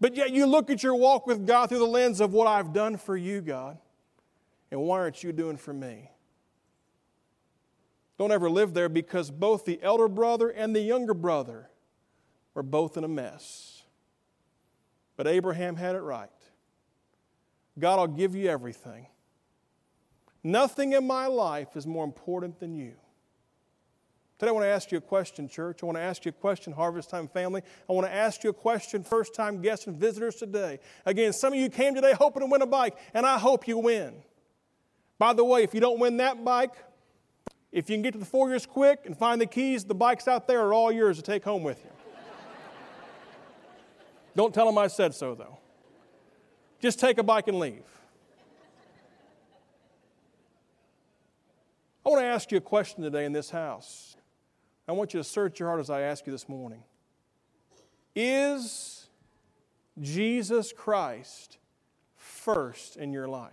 But 0.00 0.16
yet 0.16 0.30
you 0.30 0.46
look 0.46 0.70
at 0.70 0.82
your 0.82 0.94
walk 0.94 1.26
with 1.26 1.46
God 1.46 1.68
through 1.68 1.78
the 1.80 1.86
lens 1.86 2.20
of 2.20 2.32
what 2.32 2.46
I've 2.46 2.72
done 2.72 2.96
for 2.96 3.16
you, 3.16 3.40
God, 3.42 3.78
and 4.70 4.80
why 4.80 5.00
aren't 5.00 5.22
you 5.22 5.32
doing 5.32 5.56
for 5.56 5.74
me? 5.74 6.10
Don't 8.18 8.32
ever 8.32 8.50
live 8.50 8.74
there 8.74 8.88
because 8.88 9.30
both 9.30 9.64
the 9.64 9.82
elder 9.82 10.08
brother 10.08 10.48
and 10.48 10.74
the 10.74 10.80
younger 10.80 11.14
brother 11.14 11.70
were 12.54 12.62
both 12.62 12.96
in 12.96 13.04
a 13.04 13.08
mess. 13.08 13.82
But 15.16 15.26
Abraham 15.26 15.76
had 15.76 15.96
it 15.96 16.00
right. 16.00 16.28
God, 17.78 17.98
I'll 17.98 18.06
give 18.06 18.34
you 18.34 18.48
everything. 18.48 19.06
Nothing 20.42 20.92
in 20.92 21.06
my 21.06 21.26
life 21.26 21.76
is 21.76 21.86
more 21.86 22.04
important 22.04 22.58
than 22.58 22.74
you. 22.74 22.94
Today, 24.40 24.48
I 24.48 24.52
want 24.52 24.64
to 24.64 24.70
ask 24.70 24.90
you 24.90 24.96
a 24.96 25.02
question, 25.02 25.50
church. 25.50 25.82
I 25.82 25.86
want 25.86 25.98
to 25.98 26.02
ask 26.02 26.24
you 26.24 26.30
a 26.30 26.32
question, 26.32 26.72
Harvest 26.72 27.10
Time 27.10 27.28
family. 27.28 27.60
I 27.86 27.92
want 27.92 28.06
to 28.06 28.12
ask 28.12 28.42
you 28.42 28.48
a 28.48 28.54
question, 28.54 29.04
first 29.04 29.34
time 29.34 29.60
guests 29.60 29.86
and 29.86 29.94
visitors 29.94 30.36
today. 30.36 30.78
Again, 31.04 31.34
some 31.34 31.52
of 31.52 31.58
you 31.58 31.68
came 31.68 31.94
today 31.94 32.14
hoping 32.14 32.40
to 32.40 32.46
win 32.46 32.62
a 32.62 32.66
bike, 32.66 32.96
and 33.12 33.26
I 33.26 33.38
hope 33.38 33.68
you 33.68 33.76
win. 33.76 34.14
By 35.18 35.34
the 35.34 35.44
way, 35.44 35.62
if 35.62 35.74
you 35.74 35.80
don't 35.80 36.00
win 36.00 36.16
that 36.16 36.42
bike, 36.42 36.72
if 37.70 37.90
you 37.90 37.96
can 37.96 38.02
get 38.02 38.12
to 38.12 38.18
the 38.18 38.24
foyers 38.24 38.64
quick 38.64 39.00
and 39.04 39.14
find 39.14 39.42
the 39.42 39.46
keys, 39.46 39.84
the 39.84 39.94
bikes 39.94 40.26
out 40.26 40.48
there 40.48 40.62
are 40.62 40.72
all 40.72 40.90
yours 40.90 41.18
to 41.18 41.22
take 41.22 41.44
home 41.44 41.62
with 41.62 41.84
you. 41.84 41.90
don't 44.34 44.54
tell 44.54 44.64
them 44.64 44.78
I 44.78 44.86
said 44.86 45.14
so, 45.14 45.34
though. 45.34 45.58
Just 46.80 46.98
take 46.98 47.18
a 47.18 47.22
bike 47.22 47.48
and 47.48 47.58
leave. 47.58 47.84
I 52.06 52.08
want 52.08 52.22
to 52.22 52.26
ask 52.26 52.50
you 52.50 52.56
a 52.56 52.62
question 52.62 53.02
today 53.02 53.26
in 53.26 53.34
this 53.34 53.50
house. 53.50 54.16
I 54.90 54.92
want 54.92 55.14
you 55.14 55.20
to 55.20 55.24
search 55.24 55.60
your 55.60 55.68
heart 55.68 55.78
as 55.78 55.88
I 55.88 56.00
ask 56.00 56.26
you 56.26 56.32
this 56.32 56.48
morning. 56.48 56.82
Is 58.16 59.06
Jesus 60.00 60.72
Christ 60.72 61.58
first 62.16 62.96
in 62.96 63.12
your 63.12 63.28
life? 63.28 63.52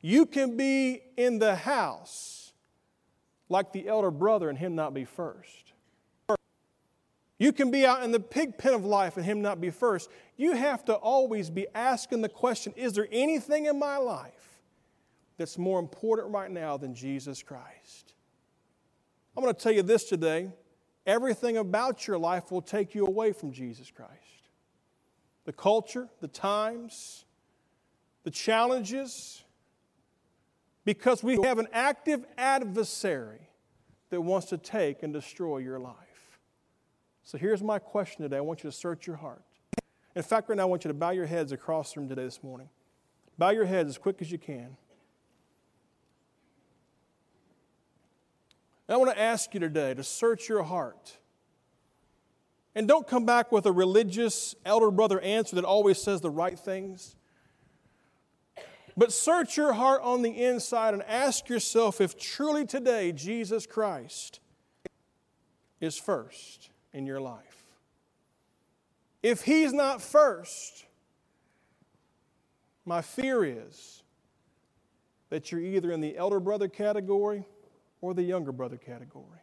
You 0.00 0.26
can 0.26 0.56
be 0.56 1.02
in 1.16 1.38
the 1.38 1.54
house 1.54 2.52
like 3.48 3.72
the 3.72 3.86
elder 3.86 4.10
brother 4.10 4.48
and 4.50 4.58
him 4.58 4.74
not 4.74 4.92
be 4.92 5.04
first. 5.04 5.72
You 7.38 7.52
can 7.52 7.70
be 7.70 7.86
out 7.86 8.02
in 8.02 8.10
the 8.10 8.18
pig 8.18 8.58
pen 8.58 8.74
of 8.74 8.84
life 8.84 9.16
and 9.16 9.24
him 9.24 9.40
not 9.40 9.60
be 9.60 9.70
first. 9.70 10.10
You 10.36 10.56
have 10.56 10.84
to 10.86 10.94
always 10.94 11.48
be 11.48 11.68
asking 11.76 12.22
the 12.22 12.28
question 12.28 12.72
is 12.76 12.92
there 12.94 13.06
anything 13.12 13.66
in 13.66 13.78
my 13.78 13.98
life 13.98 14.58
that's 15.36 15.58
more 15.58 15.78
important 15.78 16.34
right 16.34 16.50
now 16.50 16.76
than 16.76 16.92
Jesus 16.92 17.40
Christ? 17.40 18.13
I'm 19.36 19.42
going 19.42 19.54
to 19.54 19.60
tell 19.60 19.72
you 19.72 19.82
this 19.82 20.04
today 20.04 20.52
everything 21.06 21.56
about 21.56 22.06
your 22.06 22.18
life 22.18 22.50
will 22.50 22.62
take 22.62 22.94
you 22.94 23.06
away 23.06 23.32
from 23.32 23.52
Jesus 23.52 23.90
Christ. 23.90 24.10
The 25.44 25.52
culture, 25.52 26.08
the 26.20 26.28
times, 26.28 27.24
the 28.22 28.30
challenges, 28.30 29.44
because 30.84 31.22
we 31.22 31.38
have 31.42 31.58
an 31.58 31.68
active 31.72 32.24
adversary 32.38 33.50
that 34.10 34.20
wants 34.20 34.46
to 34.48 34.58
take 34.58 35.02
and 35.02 35.12
destroy 35.12 35.58
your 35.58 35.78
life. 35.78 35.94
So 37.22 37.38
here's 37.38 37.62
my 37.62 37.78
question 37.78 38.22
today. 38.22 38.36
I 38.36 38.40
want 38.40 38.62
you 38.62 38.70
to 38.70 38.76
search 38.76 39.06
your 39.06 39.16
heart. 39.16 39.42
In 40.14 40.22
fact, 40.22 40.48
right 40.48 40.56
now, 40.56 40.62
I 40.62 40.66
want 40.66 40.84
you 40.84 40.88
to 40.88 40.94
bow 40.94 41.10
your 41.10 41.26
heads 41.26 41.52
across 41.52 41.92
the 41.92 42.00
room 42.00 42.08
today 42.08 42.24
this 42.24 42.42
morning. 42.42 42.68
Bow 43.36 43.50
your 43.50 43.64
heads 43.64 43.88
as 43.88 43.98
quick 43.98 44.18
as 44.20 44.30
you 44.30 44.38
can. 44.38 44.76
I 48.88 48.96
want 48.96 49.10
to 49.10 49.20
ask 49.20 49.54
you 49.54 49.60
today 49.60 49.94
to 49.94 50.04
search 50.04 50.48
your 50.48 50.62
heart. 50.62 51.16
And 52.74 52.86
don't 52.86 53.06
come 53.06 53.24
back 53.24 53.52
with 53.52 53.66
a 53.66 53.72
religious 53.72 54.54
elder 54.66 54.90
brother 54.90 55.20
answer 55.20 55.56
that 55.56 55.64
always 55.64 56.02
says 56.02 56.20
the 56.20 56.30
right 56.30 56.58
things. 56.58 57.16
But 58.96 59.12
search 59.12 59.56
your 59.56 59.72
heart 59.72 60.02
on 60.02 60.22
the 60.22 60.30
inside 60.30 60.94
and 60.94 61.02
ask 61.04 61.48
yourself 61.48 62.00
if 62.00 62.16
truly 62.18 62.66
today 62.66 63.12
Jesus 63.12 63.66
Christ 63.66 64.40
is 65.80 65.96
first. 65.96 66.70
in 66.92 67.06
your 67.06 67.20
life. 67.20 67.64
If 69.20 69.42
He's 69.42 69.72
not 69.72 70.00
first, 70.00 70.86
my 72.84 73.02
fear 73.02 73.44
is 73.44 74.04
that 75.30 75.50
you're 75.50 75.60
either 75.60 75.90
in 75.90 76.00
the 76.00 76.16
elder 76.16 76.38
brother 76.38 76.68
category 76.68 77.44
or 78.04 78.12
the 78.12 78.22
younger 78.22 78.52
brother 78.52 78.76
category. 78.76 79.40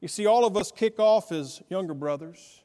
You 0.00 0.08
see, 0.08 0.26
all 0.26 0.44
of 0.44 0.56
us 0.56 0.72
kick 0.72 0.98
off 0.98 1.30
as 1.30 1.62
younger 1.68 1.94
brothers. 1.94 2.64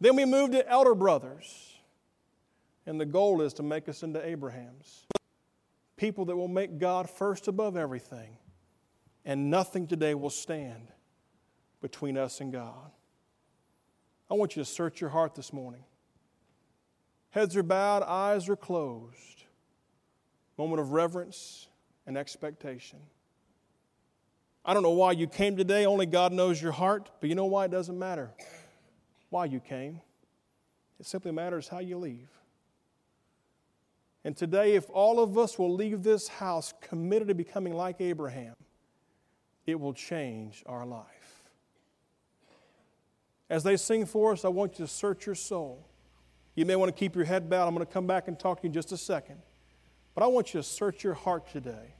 Then 0.00 0.14
we 0.14 0.24
move 0.24 0.52
to 0.52 0.68
elder 0.68 0.94
brothers. 0.94 1.74
And 2.86 3.00
the 3.00 3.04
goal 3.04 3.42
is 3.42 3.52
to 3.54 3.64
make 3.64 3.88
us 3.88 4.04
into 4.04 4.24
Abrahams. 4.24 5.06
People 5.96 6.24
that 6.26 6.36
will 6.36 6.46
make 6.46 6.78
God 6.78 7.10
first 7.10 7.48
above 7.48 7.76
everything. 7.76 8.38
And 9.24 9.50
nothing 9.50 9.88
today 9.88 10.14
will 10.14 10.30
stand 10.30 10.86
between 11.80 12.16
us 12.16 12.40
and 12.40 12.52
God. 12.52 12.92
I 14.30 14.34
want 14.34 14.54
you 14.54 14.62
to 14.62 14.70
search 14.70 15.00
your 15.00 15.10
heart 15.10 15.34
this 15.34 15.52
morning. 15.52 15.82
Heads 17.30 17.56
are 17.56 17.64
bowed, 17.64 18.04
eyes 18.04 18.48
are 18.48 18.56
closed. 18.56 19.42
Moment 20.56 20.80
of 20.80 20.92
reverence 20.92 21.66
and 22.06 22.16
expectation. 22.16 23.00
I 24.66 24.74
don't 24.74 24.82
know 24.82 24.90
why 24.90 25.12
you 25.12 25.28
came 25.28 25.56
today, 25.56 25.86
only 25.86 26.06
God 26.06 26.32
knows 26.32 26.60
your 26.60 26.72
heart, 26.72 27.08
but 27.20 27.28
you 27.28 27.36
know 27.36 27.46
why 27.46 27.66
it 27.66 27.70
doesn't 27.70 27.96
matter 27.96 28.32
why 29.30 29.44
you 29.44 29.60
came. 29.60 30.00
It 30.98 31.06
simply 31.06 31.30
matters 31.30 31.68
how 31.68 31.78
you 31.78 31.98
leave. 31.98 32.28
And 34.24 34.36
today, 34.36 34.74
if 34.74 34.90
all 34.90 35.20
of 35.20 35.38
us 35.38 35.56
will 35.56 35.72
leave 35.72 36.02
this 36.02 36.26
house 36.26 36.74
committed 36.80 37.28
to 37.28 37.34
becoming 37.34 37.74
like 37.74 38.00
Abraham, 38.00 38.56
it 39.66 39.78
will 39.78 39.94
change 39.94 40.64
our 40.66 40.84
life. 40.84 41.44
As 43.48 43.62
they 43.62 43.76
sing 43.76 44.04
for 44.04 44.32
us, 44.32 44.44
I 44.44 44.48
want 44.48 44.78
you 44.78 44.84
to 44.84 44.90
search 44.90 45.26
your 45.26 45.36
soul. 45.36 45.86
You 46.56 46.66
may 46.66 46.74
want 46.74 46.88
to 46.88 46.98
keep 46.98 47.14
your 47.14 47.24
head 47.24 47.48
bowed. 47.48 47.68
I'm 47.68 47.74
going 47.74 47.86
to 47.86 47.92
come 47.92 48.06
back 48.06 48.26
and 48.26 48.36
talk 48.36 48.60
to 48.62 48.64
you 48.64 48.70
in 48.70 48.74
just 48.74 48.90
a 48.90 48.96
second. 48.96 49.42
But 50.14 50.24
I 50.24 50.26
want 50.26 50.54
you 50.54 50.60
to 50.60 50.66
search 50.66 51.04
your 51.04 51.14
heart 51.14 51.48
today. 51.52 51.94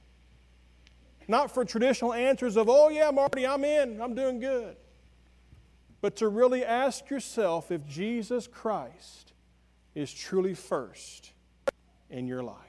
Not 1.27 1.51
for 1.53 1.65
traditional 1.65 2.13
answers 2.13 2.55
of, 2.55 2.69
oh, 2.69 2.89
yeah, 2.89 3.11
Marty, 3.11 3.45
I'm 3.45 3.65
in, 3.65 4.01
I'm 4.01 4.15
doing 4.15 4.39
good. 4.39 4.77
But 5.99 6.15
to 6.17 6.27
really 6.27 6.63
ask 6.63 7.09
yourself 7.09 7.71
if 7.71 7.85
Jesus 7.85 8.47
Christ 8.47 9.33
is 9.95 10.13
truly 10.13 10.53
first 10.53 11.33
in 12.09 12.27
your 12.27 12.43
life. 12.43 12.66